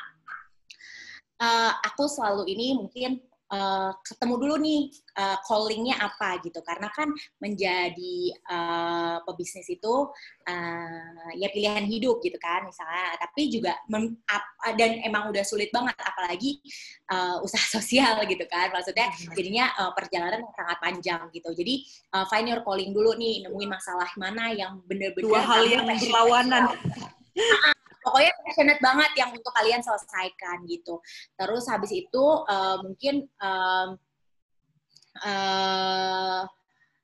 [1.37, 4.81] uh, aku selalu ini mungkin uh, ketemu dulu nih
[5.19, 6.63] uh, callingnya apa gitu.
[6.63, 8.15] Karena kan menjadi
[8.47, 10.09] uh, pebisnis itu
[10.47, 13.19] uh, ya pilihan hidup gitu kan misalnya.
[13.19, 14.45] Tapi juga mem, up,
[14.79, 16.63] dan emang udah sulit banget apalagi
[17.11, 18.71] uh, usaha sosial gitu kan.
[18.71, 21.51] Maksudnya jadinya uh, perjalanan yang sangat panjang gitu.
[21.51, 21.85] Jadi
[22.15, 26.71] uh, find your calling dulu nih nemuin masalah mana yang bener-bener dua hal yang berlawanan
[28.01, 30.99] pokoknya passionate banget yang untuk kalian selesaikan gitu
[31.37, 33.89] terus habis itu uh, mungkin um,
[35.23, 36.43] uh,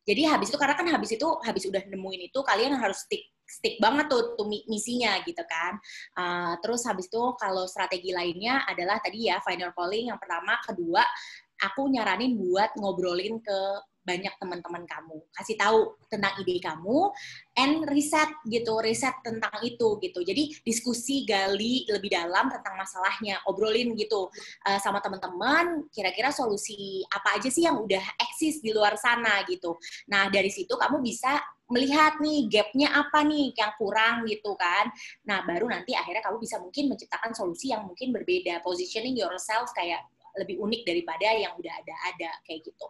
[0.07, 3.79] jadi habis itu karena kan habis itu habis udah nemuin itu kalian harus stick stick
[3.79, 5.79] banget tuh, tuh misinya gitu kan.
[6.19, 11.03] Uh, terus habis itu kalau strategi lainnya adalah tadi ya final calling yang pertama, kedua
[11.63, 13.60] aku nyaranin buat ngobrolin ke
[14.08, 15.20] banyak teman-teman kamu.
[15.36, 17.12] Kasih tahu tentang ide kamu
[17.60, 20.24] and riset gitu riset tentang itu gitu.
[20.24, 24.32] Jadi diskusi gali lebih dalam tentang masalahnya obrolin gitu
[24.63, 29.76] uh, sama teman-teman kira-kira solusi apa aja sih yang udah eksis di luar sana gitu.
[30.08, 34.88] Nah dari situ kamu bisa melihat nih gapnya apa nih yang kurang gitu kan.
[35.28, 40.00] Nah baru nanti akhirnya kamu bisa mungkin menciptakan solusi yang mungkin berbeda, positioning yourself kayak
[40.38, 42.86] lebih unik daripada yang udah ada-ada kayak gitu.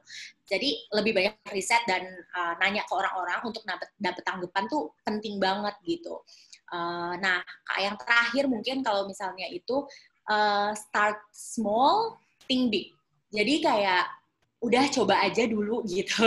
[0.48, 2.04] Jadi lebih banyak riset dan
[2.36, 6.22] uh, nanya ke orang-orang untuk dapet, dapet tanggapan tuh penting banget gitu.
[6.68, 7.40] Uh, nah,
[7.80, 9.88] yang terakhir mungkin kalau misalnya itu
[10.28, 12.92] uh, start small, think big.
[13.32, 14.08] Jadi kayak
[14.58, 16.26] udah coba aja dulu gitu.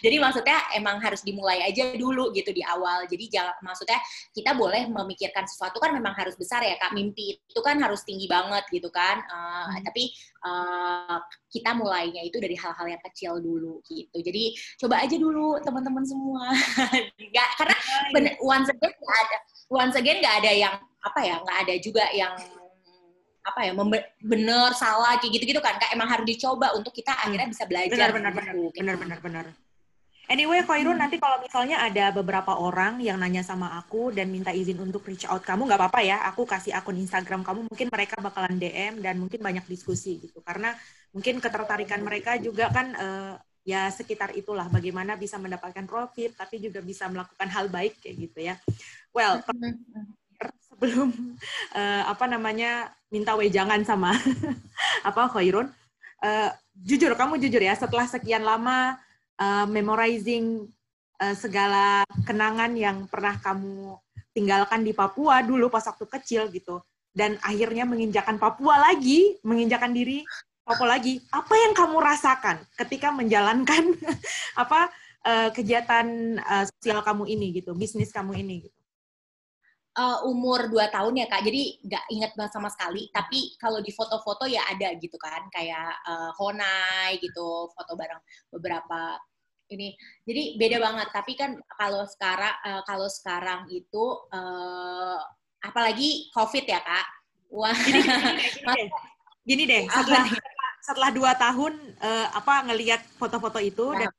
[0.00, 3.04] Jadi maksudnya emang harus dimulai aja dulu gitu di awal.
[3.04, 4.00] Jadi jangan maksudnya
[4.32, 6.96] kita boleh memikirkan sesuatu kan memang harus besar ya kak.
[6.96, 9.20] Mimpi itu kan harus tinggi banget gitu kan.
[9.28, 9.84] Uh, hmm.
[9.84, 10.04] Tapi
[10.44, 11.18] uh,
[11.52, 14.16] kita mulainya itu dari hal-hal yang kecil dulu gitu.
[14.24, 16.48] Jadi coba aja dulu teman-teman semua.
[17.36, 17.76] Gak, karena
[18.16, 19.38] bener, once again gak ada
[19.70, 22.34] once again nggak ada yang apa ya nggak ada juga yang
[23.46, 23.72] apa ya
[24.18, 27.22] bener salah kayak gitu-gitu kan kak emang harus dicoba untuk kita hmm.
[27.30, 28.74] akhirnya bisa belajar benar benar gitu.
[28.82, 29.46] benar benar benar
[30.26, 31.02] Anyway, Khairun, hmm.
[31.06, 35.22] nanti kalau misalnya ada beberapa orang yang nanya sama aku dan minta izin untuk reach
[35.22, 36.18] out kamu, nggak apa-apa ya.
[36.34, 40.42] Aku kasih akun Instagram kamu, mungkin mereka bakalan DM dan mungkin banyak diskusi gitu.
[40.42, 40.74] Karena
[41.14, 46.82] mungkin ketertarikan mereka juga kan uh, ya sekitar itulah bagaimana bisa mendapatkan profit, tapi juga
[46.82, 48.58] bisa melakukan hal baik kayak gitu ya.
[49.14, 50.25] Well, hmm, hmm
[50.68, 51.08] sebelum
[51.74, 54.12] uh, apa namanya minta wejangan sama
[55.08, 55.70] apa Khairun.
[56.16, 56.48] Uh,
[56.80, 58.96] jujur kamu jujur ya setelah sekian lama
[59.36, 60.64] uh, memorizing
[61.20, 64.00] uh, segala kenangan yang pernah kamu
[64.32, 66.80] tinggalkan di Papua dulu pas waktu kecil gitu
[67.16, 70.20] dan akhirnya menginjakan Papua lagi, menginjakan diri
[70.60, 71.16] Papua lagi.
[71.32, 73.96] Apa yang kamu rasakan ketika menjalankan
[74.62, 74.92] apa
[75.24, 78.75] uh, kegiatan uh, sosial kamu ini gitu, bisnis kamu ini gitu?
[79.96, 83.08] Uh, umur 2 tahun ya kak, jadi nggak inget banget sama sekali.
[83.10, 88.20] Tapi kalau di foto-foto ya ada gitu kan, kayak uh, Honai gitu, foto bareng
[88.52, 89.16] beberapa
[89.72, 89.96] ini.
[90.28, 91.08] Jadi beda banget.
[91.10, 95.18] Tapi kan kalau sekarang uh, kalau sekarang itu uh,
[95.64, 97.06] apalagi covid ya kak.
[97.50, 97.74] Wah.
[97.74, 98.84] Gini, gini, gini,
[99.48, 99.82] gini deh.
[99.88, 100.24] Setelah
[100.86, 104.06] setelah dua tahun uh, apa ngelihat foto-foto itu nah.
[104.06, 104.10] dan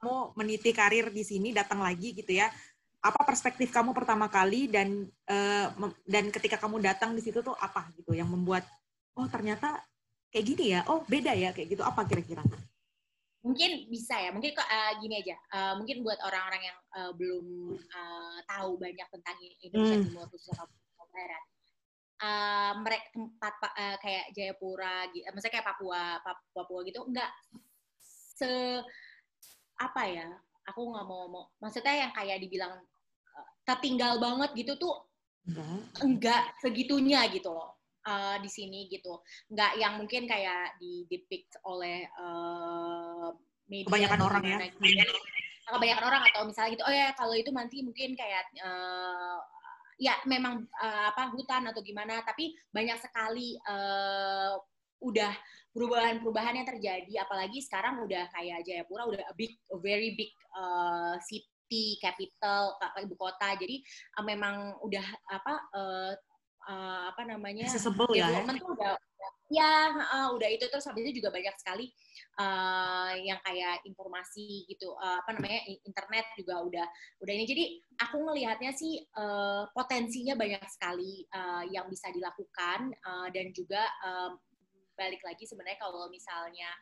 [0.00, 2.48] kamu meniti karir di sini datang lagi gitu ya
[3.02, 5.66] apa perspektif kamu pertama kali dan uh,
[6.02, 8.66] dan ketika kamu datang di situ tuh apa gitu yang membuat
[9.16, 9.78] oh ternyata
[10.32, 11.82] kayak gini ya oh beda ya kayak gitu.
[11.86, 12.42] Apa kira-kira?
[13.46, 15.36] Mungkin bisa ya mungkin uh, gini aja.
[15.54, 17.46] Uh, mungkin buat orang-orang yang uh, belum
[17.78, 20.06] uh, tahu banyak tentang Indonesia hmm.
[20.10, 21.44] Timur khususnya Papua Barat.
[22.16, 26.16] Uh, mereka tempat uh, kayak Jayapura gitu misalnya kayak Papua
[26.56, 27.28] Papua gitu enggak
[28.36, 28.80] se
[29.76, 30.28] apa ya
[30.66, 31.44] aku nggak mau, mau.
[31.62, 32.74] Maksudnya yang kayak dibilang
[33.66, 34.94] tertinggal banget gitu tuh
[35.46, 35.66] enggak,
[36.02, 37.76] enggak segitunya gitu loh
[38.06, 39.18] uh, di sini gitu.
[39.50, 43.34] Nggak yang mungkin kayak di depict oleh uh,
[43.66, 44.58] media kebanyakan orang ya.
[44.70, 45.18] gitu.
[45.66, 49.42] kebanyakan orang atau misalnya gitu oh ya kalau itu nanti mungkin kayak uh,
[49.98, 52.22] ya memang uh, apa hutan atau gimana.
[52.22, 54.54] Tapi banyak sekali uh,
[55.00, 55.32] udah
[55.76, 61.20] perubahan-perubahan yang terjadi apalagi sekarang udah kayak Jayapura udah a big a very big uh,
[61.20, 62.72] city capital
[63.04, 63.52] ibu kota.
[63.60, 63.84] Jadi
[64.16, 66.12] uh, memang udah apa uh,
[66.66, 68.40] uh, apa namanya accessible ya, ya?
[68.48, 68.94] tuh udah
[69.52, 70.64] ya uh, udah itu.
[70.64, 71.92] Terus habis itu juga banyak sekali
[72.40, 76.86] uh, yang kayak informasi gitu uh, apa namanya internet juga udah
[77.20, 77.44] udah ini.
[77.44, 77.64] Jadi
[78.00, 84.40] aku ngelihatnya sih uh, potensinya banyak sekali uh, yang bisa dilakukan uh, dan juga um,
[84.96, 86.72] balik lagi sebenarnya kalau misalnya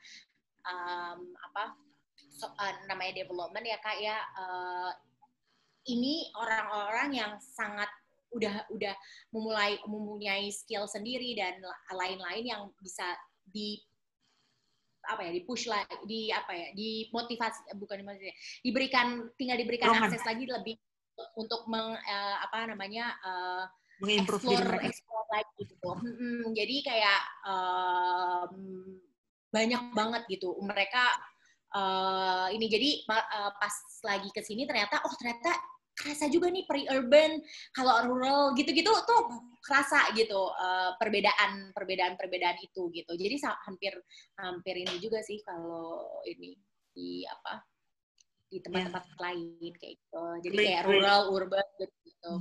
[0.64, 1.74] um, apa
[2.16, 4.90] so, uh, namanya development ya kak ya uh,
[5.84, 7.90] ini orang-orang yang sangat
[8.34, 8.94] udah udah
[9.30, 11.62] memulai mempunyai skill sendiri dan
[11.94, 13.06] lain-lain yang bisa
[13.46, 13.78] di
[15.04, 18.32] apa ya di push lah di apa ya di motivasi bukan dimotivasi
[18.64, 20.08] diberikan tinggal diberikan Roman.
[20.08, 20.74] akses lagi lebih
[21.38, 23.64] untuk meng uh, apa namanya uh,
[24.08, 25.90] explore explore lagi gitu.
[25.90, 28.54] Hmm, jadi kayak um,
[29.50, 30.54] banyak banget gitu.
[30.60, 31.04] Mereka
[31.74, 33.74] uh, ini jadi uh, pas
[34.06, 35.54] lagi ke sini ternyata oh ternyata
[35.94, 37.38] kerasa juga nih pre-urban
[37.70, 39.22] kalau rural gitu-gitu tuh
[39.62, 43.12] kerasa gitu uh, perbedaan perbedaan perbedaan itu gitu.
[43.14, 43.94] Jadi hampir
[44.38, 46.58] hampir ini juga sih kalau ini
[46.94, 47.62] di apa
[48.50, 49.18] di tempat-tempat yeah.
[49.22, 50.24] lain kayak gitu.
[50.50, 52.32] Jadi kayak rural urban gitu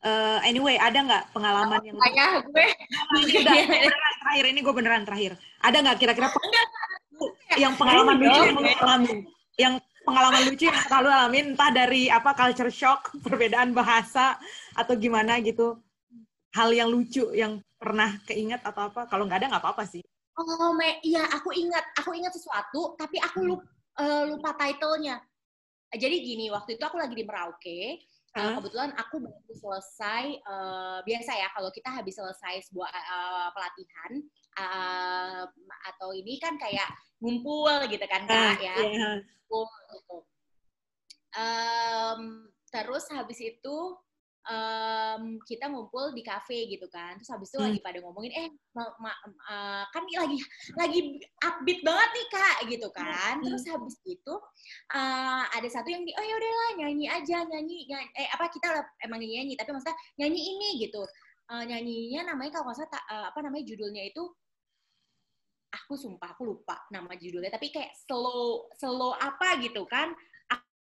[0.00, 2.66] Uh, anyway, ada nggak pengalaman yang Tanya gue.
[3.44, 3.56] Udah,
[4.24, 5.36] terakhir ini gue beneran terakhir.
[5.60, 6.28] Ada nggak kira-kira
[7.60, 9.12] yang pengalaman lucu yang lo alami?
[9.60, 9.74] Yang
[10.08, 14.40] pengalaman lucu yang selalu alamin entah dari apa culture shock perbedaan bahasa
[14.72, 15.76] atau gimana gitu.
[16.56, 19.04] Hal yang lucu yang pernah keinget atau apa?
[19.04, 20.00] Kalau nggak ada nggak apa-apa sih.
[20.40, 21.84] Oh me iya aku ingat.
[22.00, 23.68] Aku ingat sesuatu tapi aku lupa,
[24.00, 25.20] uh, eh, lupa titlenya.
[25.92, 28.00] Jadi gini waktu itu aku lagi di Merauke
[28.30, 34.12] Uh, kebetulan aku baru selesai uh, biasa ya kalau kita habis selesai sebuah uh, pelatihan
[34.54, 35.42] uh,
[35.90, 36.86] atau ini kan kayak
[37.18, 39.14] ngumpul gitu kan kak uh, ya yeah.
[39.18, 40.18] ngumpul gitu.
[41.34, 42.20] Um,
[42.70, 43.76] terus habis itu
[44.48, 47.18] um, kita ngumpul di kafe gitu kan.
[47.20, 47.66] Terus habis itu hmm.
[47.68, 49.12] lagi pada ngomongin eh ma, ma,
[49.50, 50.38] uh, kan lagi
[50.78, 51.00] lagi
[51.44, 53.34] upbeat banget nih kak gitu kan.
[53.40, 53.44] Hmm.
[53.44, 54.34] terus habis itu
[54.94, 58.68] uh, ada satu yang di oh ya udahlah nyanyi aja nyanyi, nyanyi eh apa kita
[59.04, 61.02] emang nyanyi, nyanyi tapi maksudnya nyanyi ini gitu.
[61.50, 64.22] Uh, nyanyinya namanya kalau nggak salah uh, apa namanya judulnya itu
[65.70, 67.50] aku sumpah aku lupa nama judulnya.
[67.50, 70.14] Tapi kayak slow slow apa gitu kan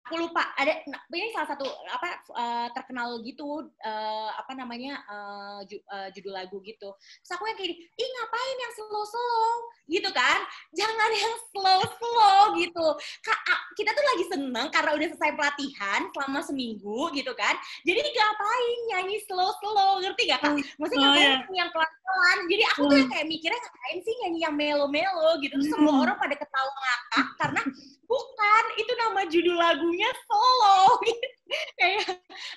[0.09, 0.41] aku lupa.
[0.57, 6.09] Ada nah, ini salah satu apa uh, terkenal gitu uh, apa namanya uh, ju, uh,
[6.17, 6.89] judul lagu gitu.
[6.97, 9.53] Terus aku yang kayak ih ngapain yang slow slow
[9.85, 10.41] gitu kan.
[10.73, 12.87] Jangan yang slow slow gitu
[13.21, 13.39] Kak,
[13.77, 17.53] kita tuh lagi seneng karena udah selesai pelatihan selama seminggu gitu kan.
[17.85, 20.57] Jadi ngapain nyanyi slow slow ngerti gak kak?
[20.81, 21.53] Maksudnya oh, ngapain yeah.
[21.53, 23.09] yang pelan pelan jadi aku tuh hmm.
[23.13, 25.53] kayak mikirnya ngapain sih nyanyi yang melo melo gitu.
[25.53, 26.03] Terus semua hmm.
[26.07, 27.61] orang pada ketawa ngakak karena
[28.09, 30.97] bukan itu nama judul lagunya solo.
[31.81, 32.05] Kayak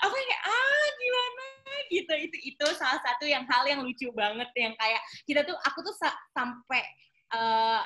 [0.05, 1.45] aku kayak ah gimana?
[1.89, 2.13] Gitu.
[2.29, 5.97] Itu itu salah satu yang hal yang lucu banget yang kayak kita tuh aku tuh
[5.97, 6.85] sa sampai
[7.33, 7.81] uh,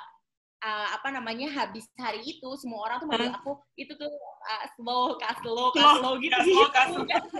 [0.66, 4.10] uh, apa namanya habis hari itu semua orang tuh manggil aku itu tuh
[4.50, 6.18] uh, slow kas slow kas slow.
[6.18, 6.66] gitu, slow,
[7.06, 7.38] gitu.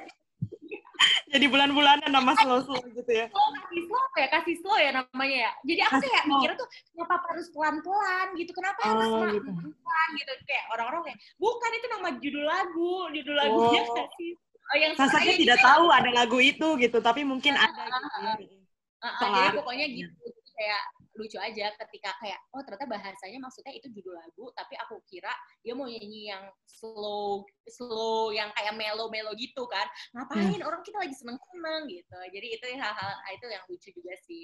[1.33, 3.27] Jadi bulan-bulanan nama slow slow gitu ya.
[3.31, 5.53] Oh, kasih slow ya kasih slow ya namanya ya.
[5.67, 8.51] Jadi aku kayak mikir tuh kenapa harus pelan-pelan gitu?
[8.57, 9.51] Kenapa oh, harus gitu.
[9.53, 10.33] pelan gitu?
[10.47, 12.95] Kayak orang-orang kayak bukan itu nama judul lagu.
[13.13, 13.95] Judul lagunya oh.
[13.95, 15.69] kasih oh, yang Sasanya tidak gitu.
[15.69, 18.57] tahu ada lagu itu gitu tapi mungkin uh, ada gitu.
[19.03, 20.25] Uh, uh, uh, jadi pokoknya gitu.
[20.57, 20.83] Kayak
[21.17, 25.33] lucu aja ketika kayak oh ternyata bahasanya maksudnya itu judul lagu tapi aku kira
[25.65, 30.69] dia mau nyanyi yang slow slow yang kayak melo-melo gitu kan ngapain hmm.
[30.69, 34.43] orang kita lagi seneng-seneng gitu jadi itu hal-hal itu yang lucu juga sih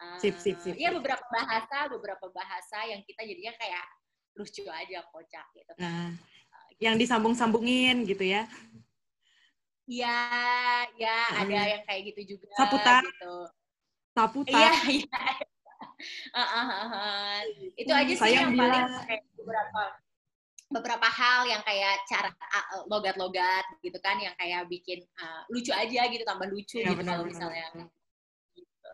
[0.00, 3.84] uh, sip, sip, sip, ya beberapa bahasa beberapa bahasa yang kita jadinya kayak
[4.36, 6.10] lucu aja kocak gitu nah
[6.78, 8.46] yang disambung-sambungin gitu ya
[9.88, 10.20] Iya,
[11.00, 11.40] ya hmm.
[11.48, 12.52] ada yang kayak gitu juga.
[12.60, 13.00] Saputa.
[13.08, 13.34] Gitu.
[14.12, 14.52] Saputa.
[14.52, 15.20] Iya, iya.
[16.34, 17.38] Uh, uh, uh, uh.
[17.74, 18.86] Itu aja sih yang paling
[19.38, 19.82] beberapa
[20.68, 22.28] beberapa hal yang kayak cara
[22.92, 27.24] logat-logat gitu kan yang kayak bikin uh, lucu aja gitu tambah lucu ya, gitu kalau
[27.24, 27.72] misalnya
[28.52, 28.90] gitu.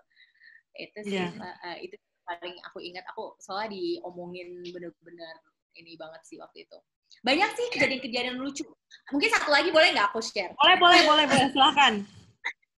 [0.78, 1.34] itu sih yeah.
[1.34, 1.50] Iya.
[1.50, 5.34] uh, itu paling aku ingat aku soalnya diomongin bener-bener
[5.74, 6.78] ini banget sih waktu itu
[7.22, 8.66] banyak sih kejadian-kejadian lucu.
[9.12, 10.50] Mungkin satu lagi boleh nggak aku share?
[10.58, 11.46] Boleh, boleh, boleh, boleh.
[11.52, 12.02] Silahkan.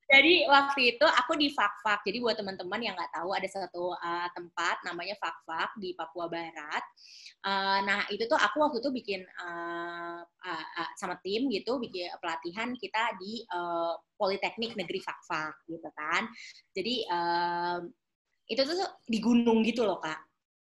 [0.07, 2.07] Jadi waktu itu aku di Fakfak.
[2.07, 6.85] Jadi buat teman-teman yang nggak tahu ada satu uh, tempat namanya Fakfak di Papua Barat.
[7.43, 12.11] Uh, nah itu tuh aku waktu itu bikin uh, uh, uh, sama tim gitu bikin
[12.23, 16.31] pelatihan kita di uh, Politeknik Negeri Fakfak gitu kan.
[16.71, 17.83] Jadi uh,
[18.47, 20.27] itu tuh di gunung gitu loh kak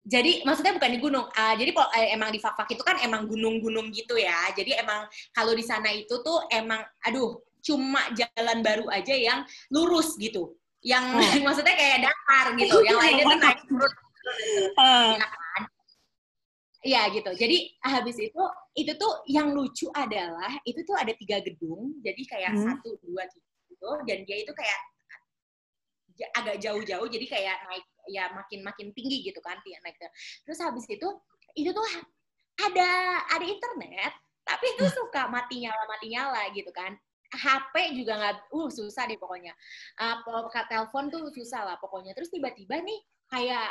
[0.09, 1.27] jadi maksudnya bukan di gunung.
[1.37, 1.71] Uh, jadi
[2.17, 4.49] emang di Fakfak itu kan emang gunung-gunung gitu ya.
[4.57, 5.05] Jadi emang
[5.37, 10.57] kalau di sana itu tuh emang aduh cuma jalan baru aja yang lurus gitu.
[10.83, 11.43] Yang oh.
[11.47, 12.77] maksudnya kayak datar gitu.
[12.89, 13.93] yang lainnya tuh naik turun.
[14.77, 15.13] Uh.
[15.17, 15.63] Ya kan?
[16.79, 17.31] Iya gitu.
[17.35, 18.43] Jadi habis itu
[18.79, 21.99] itu tuh yang lucu adalah itu tuh ada tiga gedung.
[22.01, 22.65] Jadi kayak hmm.
[22.65, 23.91] satu dua tiga gitu.
[24.07, 24.81] Dan dia itu kayak
[26.39, 27.09] agak jauh-jauh.
[27.11, 29.97] Jadi kayak naik ya makin makin tinggi gitu kan naik
[30.43, 31.09] terus habis itu
[31.55, 31.87] itu tuh
[32.59, 32.91] ada
[33.29, 36.97] ada internet tapi itu suka mati nyala mati nyala gitu kan
[37.29, 39.53] HP juga nggak uh susah deh pokoknya
[40.01, 40.25] uh,
[40.69, 43.71] telepon tuh susah lah pokoknya terus tiba-tiba nih kayak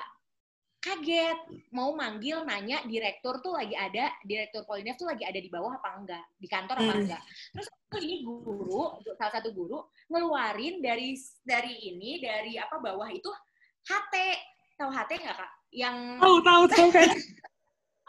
[0.78, 1.40] kaget
[1.74, 5.90] mau manggil nanya direktur tuh lagi ada direktur Polinef tuh lagi ada di bawah apa
[5.98, 7.02] enggak di kantor apa hmm.
[7.02, 7.68] enggak terus
[7.98, 13.28] ini guru salah satu guru ngeluarin dari dari ini dari apa bawah itu
[13.88, 14.16] HT.
[14.78, 15.52] Tahu HT nggak kak?
[15.72, 17.08] Yang tahu tahu tahu kan.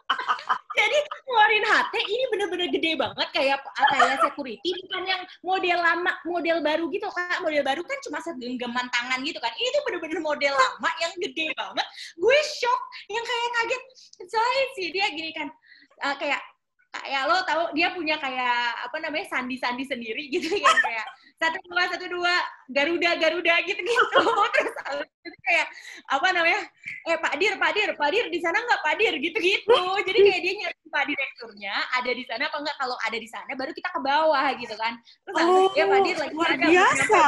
[0.78, 0.96] Jadi
[1.28, 3.58] ngeluarin HT ini bener-bener gede banget kayak
[3.92, 7.44] kayak security bukan yang model lama, model baru gitu kak.
[7.44, 9.52] Model baru kan cuma segenggaman tangan gitu kan.
[9.52, 11.86] Ini tuh bener-bener model lama yang gede banget.
[12.16, 13.82] Gue shock, yang kayak kaget.
[14.28, 15.48] Soalnya sih dia gini kan,
[16.06, 16.40] uh, kayak
[16.88, 21.06] kayak lo tahu dia punya kayak apa namanya sandi-sandi sendiri gitu yang kayak
[21.38, 22.34] satu dua satu dua
[22.72, 24.20] Garuda Garuda gitu gitu
[24.56, 25.66] terus kayak
[26.08, 26.60] apa namanya
[27.06, 29.14] eh Pak Dir Pak Dir Pak Dir di sana nggak Pak Dir?
[29.20, 33.18] Gitu gitu jadi kayak dia nyari Pak direkturnya ada di sana apa enggak kalau ada
[33.20, 34.92] di sana baru kita ke bawah gitu kan.
[35.28, 37.24] Terus oh, ya Pak Dir lagi luar ada biasa.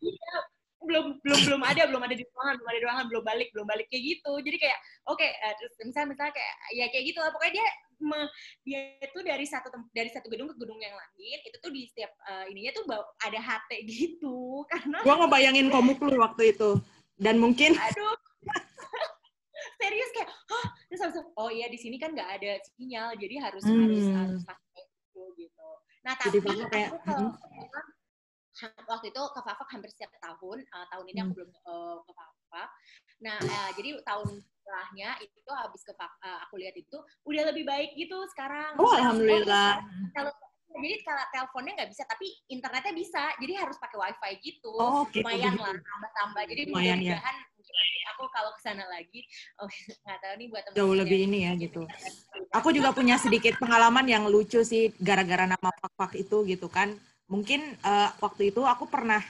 [0.00, 0.34] iya,
[0.84, 3.66] belum belum belum ada belum ada di ruangan belum ada di ruangan belum balik belum
[3.66, 4.32] balik kayak gitu.
[4.44, 7.30] Jadi kayak oke okay, uh, terus misalnya misalnya kayak ya kayak gitu lah.
[7.32, 7.68] Pokoknya dia
[8.04, 8.20] me,
[8.66, 12.12] dia itu dari satu dari satu gedung ke gedung yang lain itu tuh di setiap
[12.28, 12.84] uh, ininya tuh
[13.24, 14.38] ada HT gitu.
[14.72, 16.78] Karena gua ngebayangin komuk lu waktu itu.
[17.18, 18.16] Dan mungkin aduh.
[19.80, 23.64] Serius kayak oh terus habis oh iya di sini kan nggak ada sinyal jadi harus
[23.64, 23.80] hmm.
[23.84, 25.68] harus harus pakai itu gitu.
[26.04, 27.93] Nah tapi aku kayak, kalau hmm
[28.62, 30.62] waktu itu ke Fafak hampir setiap tahun.
[30.70, 31.36] Uh, tahun ini aku hmm.
[31.36, 32.68] belum uh, ke Fafak.
[33.22, 37.92] Nah, uh, jadi tahun setelahnya itu habis ke uh, aku lihat itu udah lebih baik
[37.98, 38.78] gitu sekarang.
[38.78, 39.82] Oh, alhamdulillah.
[40.14, 40.32] Kalau
[40.74, 43.22] jadi kalau teleponnya nggak bisa, tapi internetnya bisa.
[43.38, 44.74] Jadi harus pakai wifi gitu.
[44.74, 46.42] Oh, gitu lumayan lah, tambah-tambah.
[46.50, 47.50] Jadi mudah-mudahan ya.
[48.14, 49.22] aku kalau ke sana lagi,
[49.62, 49.70] oh
[50.06, 51.82] nggak tahu nih buat teman Jauh lebih ini ya gitu.
[52.54, 56.94] Aku juga punya sedikit pengalaman yang lucu sih gara-gara nama Fak-Fak itu gitu kan
[57.28, 59.20] mungkin uh, waktu itu aku pernah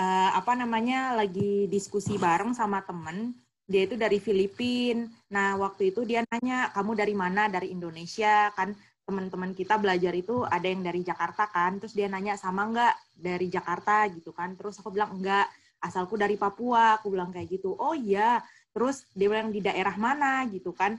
[0.00, 3.36] uh, apa namanya lagi diskusi bareng sama temen.
[3.70, 5.06] Dia itu dari Filipina.
[5.30, 7.46] Nah waktu itu dia nanya kamu dari mana?
[7.46, 8.50] Dari Indonesia.
[8.56, 8.74] Kan
[9.06, 11.78] teman-teman kita belajar itu ada yang dari Jakarta kan.
[11.78, 14.10] Terus dia nanya sama enggak dari Jakarta?
[14.10, 14.58] Gitu kan.
[14.58, 15.46] Terus aku bilang enggak.
[15.80, 16.98] Asalku dari Papua.
[16.98, 17.78] Aku bilang kayak gitu.
[17.78, 18.42] Oh iya.
[18.74, 20.42] Terus dia bilang di daerah mana?
[20.50, 20.98] Gitu kan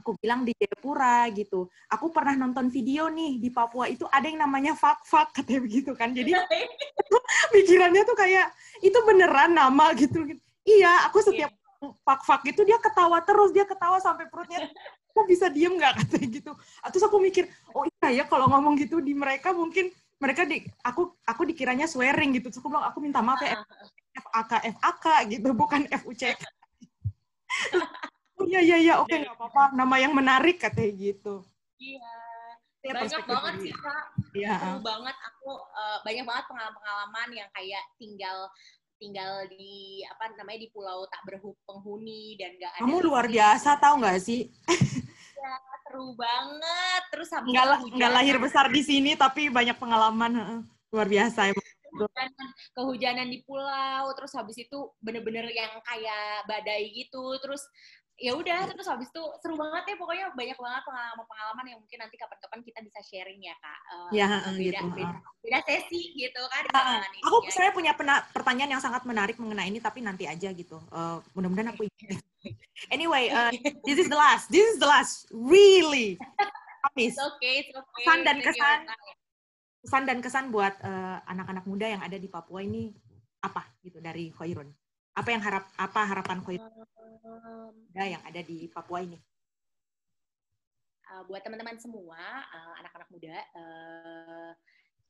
[0.00, 1.68] aku bilang di Jayapura gitu.
[1.92, 5.92] Aku pernah nonton video nih di Papua itu ada yang namanya fak fak katanya begitu
[5.92, 6.10] kan.
[6.10, 6.32] Jadi
[7.54, 8.50] pikirannya tuh kayak
[8.80, 10.24] itu beneran nama gitu.
[10.64, 11.92] Iya, aku setiap yeah.
[12.02, 14.64] fak fak itu dia ketawa terus, dia ketawa sampai perutnya
[15.14, 16.52] kok bisa diem nggak katanya gitu.
[16.90, 17.44] Terus aku mikir,
[17.76, 22.32] oh iya ya kalau ngomong gitu di mereka mungkin mereka di aku aku dikiranya swearing
[22.36, 22.48] gitu.
[22.48, 23.60] Terus aku bilang aku minta maaf ya
[24.16, 26.36] FAK FAK gitu bukan FUCK.
[28.48, 28.94] iya iya iya.
[29.02, 29.74] Oke nggak apa-apa.
[29.74, 31.44] Nama yang menarik katanya gitu.
[31.76, 32.12] Iya.
[32.80, 34.04] Ya, banyak banget sih kak.
[34.32, 34.54] Iya.
[34.56, 35.16] seru banget.
[35.20, 38.48] Aku uh, banyak banget pengalaman-pengalaman yang kayak tinggal
[38.96, 44.04] tinggal di apa namanya di pulau tak berpenghuni dan gak ada Kamu luar biasa tahu
[44.04, 44.52] nggak sih?
[45.40, 45.52] ya,
[45.88, 47.02] seru banget.
[47.08, 47.64] Terus habis Nggak,
[47.96, 48.44] nggak lahir hujanan.
[48.44, 50.64] besar di sini tapi banyak pengalaman.
[50.92, 51.64] Luar biasa emang.
[51.90, 54.04] kehujanan, kehujanan di pulau.
[54.14, 57.34] Terus habis itu bener-bener yang kayak badai gitu.
[57.42, 57.64] Terus
[58.20, 62.14] ya udah terus habis itu seru banget ya pokoknya banyak banget pengalaman-pengalaman yang mungkin nanti
[62.14, 64.86] kapan-kapan kita bisa sharing ya kak Eh, Ya, beda, gitu.
[64.92, 67.48] beda, beda sesi gitu kan dengan Aku ininya.
[67.48, 70.76] sebenarnya punya pena- pertanyaan yang sangat menarik mengenai ini tapi nanti aja gitu.
[70.78, 71.88] Eh, mudah-mudahan aku.
[72.88, 73.52] Anyway, uh,
[73.84, 74.48] this is the last.
[74.48, 75.28] This is the last.
[75.28, 76.16] Really.
[76.16, 77.12] Promise.
[77.12, 78.00] It's okay, it's okay.
[78.00, 78.78] Kesan dan kesan.
[79.80, 80.72] Pesan dan kesan buat
[81.26, 82.88] anak-anak muda yang ada di Papua ini
[83.40, 84.68] apa gitu dari Khairun?
[85.14, 86.38] Apa yang harap apa harapan
[87.20, 89.18] Um, muda yang ada di Papua ini?
[91.10, 94.52] uh, buat teman-teman semua, uh, anak-anak muda, uh,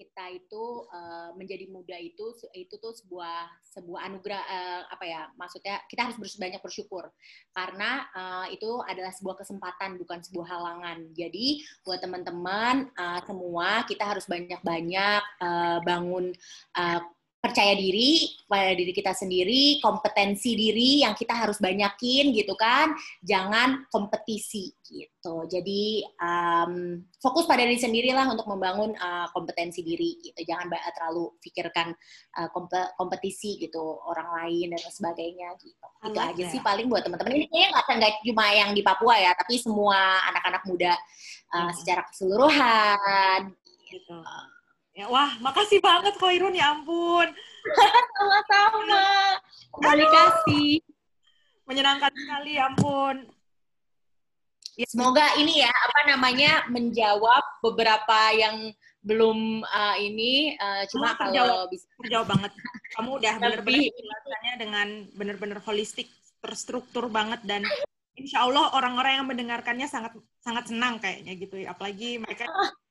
[0.01, 5.77] kita itu uh, menjadi muda itu itu tuh sebuah sebuah anugerah uh, apa ya maksudnya
[5.93, 7.13] kita harus bers- banyak bersyukur.
[7.53, 11.05] Karena uh, itu adalah sebuah kesempatan bukan sebuah halangan.
[11.13, 16.33] Jadi buat teman-teman uh, semua kita harus banyak-banyak uh, bangun
[16.81, 17.05] uh,
[17.41, 22.93] percaya diri pada diri kita sendiri kompetensi diri yang kita harus banyakin gitu kan
[23.24, 25.49] jangan kompetisi gitu.
[25.49, 30.36] Jadi um, fokus pada diri sendirilah untuk membangun uh, kompetensi diri gitu.
[30.45, 31.97] Jangan terlalu pikirkan
[32.36, 35.86] uh, kompe- kompetisi gitu orang lain dan sebagainya gitu.
[36.12, 36.53] Itu aja that.
[36.53, 37.41] sih paling buat teman-teman.
[37.41, 40.93] Ini kayaknya nggak nggak cuma yang di Papua ya, tapi semua anak-anak muda
[41.57, 41.72] uh, Hmm.
[41.72, 43.55] secara keseluruhan.
[43.88, 44.16] Gitu.
[45.01, 47.25] Ya, wah, makasih banget Khairun ya ampun.
[48.21, 49.01] Sama-sama.
[49.73, 50.85] Komunikasi.
[51.65, 53.25] Menyenangkan sekali ya ampun.
[54.77, 61.17] Ya, Semoga ini ya apa namanya menjawab beberapa yang belum uh, ini uh, cuma Oh,
[61.17, 61.73] kalau terjawab.
[61.73, 62.53] bisa terjawab banget.
[62.93, 63.41] Kamu udah Lebih.
[63.41, 66.13] benar-benar menjelaskannya dengan benar-benar holistik,
[66.45, 67.65] terstruktur banget dan
[68.21, 70.13] insya Allah orang-orang yang mendengarkannya sangat
[70.45, 71.73] sangat senang kayaknya gitu ya.
[71.73, 72.45] Apalagi mereka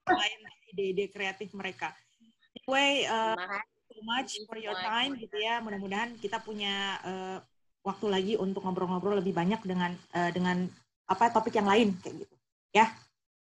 [0.09, 0.39] lain
[0.73, 1.91] ide-ide kreatif mereka.
[2.55, 3.35] Anyway, uh,
[3.89, 5.61] so much for your time gitu ya.
[5.61, 7.37] Mudah-mudahan kita punya uh,
[7.85, 10.69] waktu lagi untuk ngobrol-ngobrol lebih banyak dengan uh, dengan
[11.09, 12.35] apa topik yang lain kayak gitu.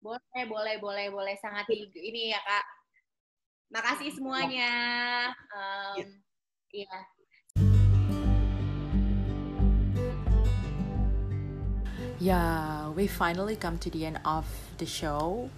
[0.01, 2.65] Boleh, boleh, boleh, boleh sangat di- ini ya kak.
[3.69, 4.73] Makasih semuanya.
[5.53, 6.21] Um,
[6.71, 6.87] Iya.
[12.21, 14.47] Yeah, we finally come to the end of
[14.79, 15.51] the show,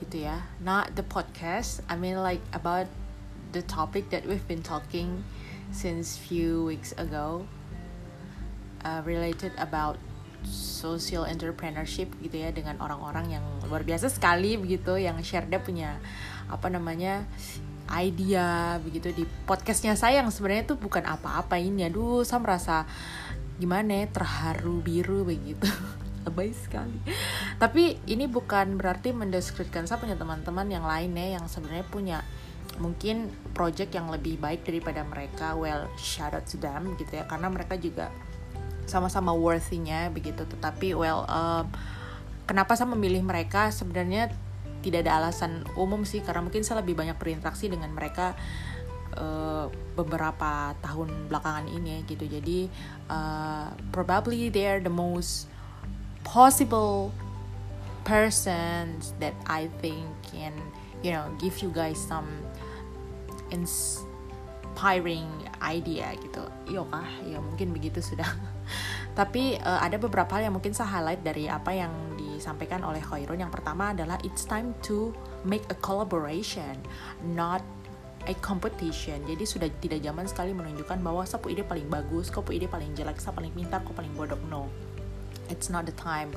[0.00, 0.46] gitu ya.
[0.62, 1.82] Not the podcast.
[1.90, 2.86] I mean like about
[3.52, 5.22] the topic that we've been talking
[5.74, 7.44] since few weeks ago,
[8.84, 10.00] uh, related about
[10.46, 15.98] social entrepreneurship gitu ya dengan orang-orang yang luar biasa sekali begitu yang share dia punya
[16.46, 17.26] apa namanya
[17.90, 22.76] idea begitu di podcastnya saya yang sebenarnya itu bukan apa-apa ini aduh saya merasa
[23.58, 25.66] gimana ya terharu biru begitu
[26.28, 27.00] lebay sekali.
[27.56, 32.18] Tapi ini bukan berarti mendeskripsikan saya punya teman-teman yang lainnya yang sebenarnya punya
[32.78, 35.56] mungkin project yang lebih baik daripada mereka.
[35.56, 38.12] Well shout out to them gitu ya karena mereka juga
[38.88, 40.44] sama-sama worthy-nya begitu.
[40.44, 41.66] Tetapi well um,
[42.48, 43.68] kenapa saya memilih mereka?
[43.68, 44.32] Sebenarnya
[44.80, 48.38] tidak ada alasan umum sih karena mungkin saya lebih banyak berinteraksi dengan mereka
[49.18, 49.66] uh,
[49.98, 52.24] beberapa tahun belakangan ini ya gitu.
[52.24, 52.58] Jadi
[53.10, 55.50] uh, probably they are the most
[56.28, 57.08] possible
[58.04, 60.52] persons that I think can
[61.00, 62.28] you know give you guys some
[63.48, 65.24] inspiring
[65.64, 66.44] idea gitu.
[66.68, 67.08] Iya kah?
[67.24, 68.28] Ya mungkin begitu sudah.
[69.18, 73.40] Tapi uh, ada beberapa hal yang mungkin saya highlight dari apa yang disampaikan oleh Khairun
[73.40, 75.10] yang pertama adalah it's time to
[75.48, 76.76] make a collaboration
[77.24, 77.64] not
[78.28, 79.24] a competition.
[79.24, 83.16] Jadi sudah tidak zaman sekali menunjukkan bahwa sapu ide paling bagus kau ide paling jelek
[83.16, 84.38] saya paling pintar kau paling bodoh.
[84.52, 84.87] No
[85.52, 86.32] it's not the time.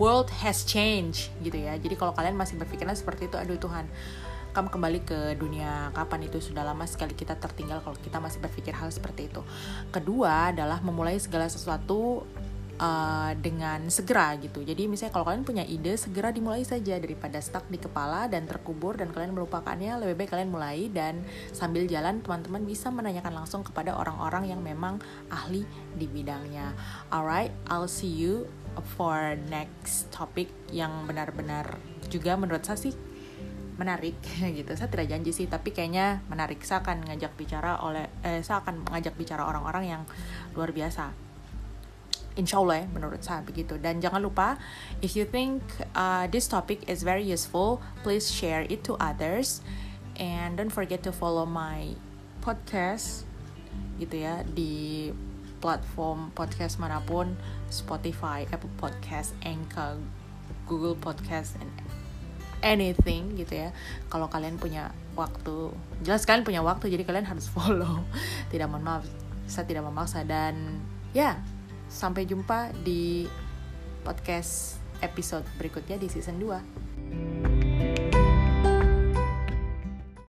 [0.00, 1.76] World has changed gitu ya.
[1.78, 3.86] Jadi kalau kalian masih berpikiran seperti itu aduh Tuhan
[4.52, 8.76] kamu kembali ke dunia kapan itu sudah lama sekali kita tertinggal kalau kita masih berpikir
[8.76, 9.40] hal seperti itu.
[9.88, 12.28] Kedua adalah memulai segala sesuatu
[12.78, 14.62] uh, dengan segera gitu.
[14.62, 18.96] Jadi misalnya kalau kalian punya ide segera dimulai saja daripada stuck di kepala dan terkubur
[18.96, 21.20] dan kalian melupakannya lebih baik kalian mulai dan
[21.52, 25.66] sambil jalan teman-teman bisa menanyakan langsung kepada orang-orang yang memang ahli
[25.98, 26.72] di bidangnya.
[27.12, 28.48] Alright I'll see you
[28.96, 31.76] for next topic yang benar-benar
[32.08, 32.94] juga menurut saya sih
[33.76, 34.16] menarik
[34.58, 34.72] gitu.
[34.76, 36.60] Saya tidak janji sih tapi kayaknya menarik.
[36.64, 40.02] Saya akan ngajak bicara oleh eh, saya akan mengajak bicara orang-orang yang
[40.52, 41.21] luar biasa
[42.32, 44.56] Insya Allah ya menurut saya begitu dan jangan lupa
[45.04, 45.60] if you think
[45.92, 49.60] uh, this topic is very useful please share it to others
[50.16, 51.92] and don't forget to follow my
[52.40, 53.28] podcast
[54.00, 55.12] gitu ya di
[55.62, 57.38] platform podcast mana pun
[57.72, 59.96] Spotify, Apple Podcast, Anchor,
[60.68, 61.70] Google Podcast, and
[62.60, 63.70] anything gitu ya.
[64.12, 65.72] Kalau kalian punya waktu,
[66.04, 68.04] jelas kalian punya waktu, jadi kalian harus follow.
[68.52, 69.06] Tidak mohon maaf,
[69.48, 70.82] saya tidak memaksa dan
[71.16, 71.40] ya
[71.92, 73.28] sampai jumpa di
[74.00, 77.61] podcast episode berikutnya di season 2.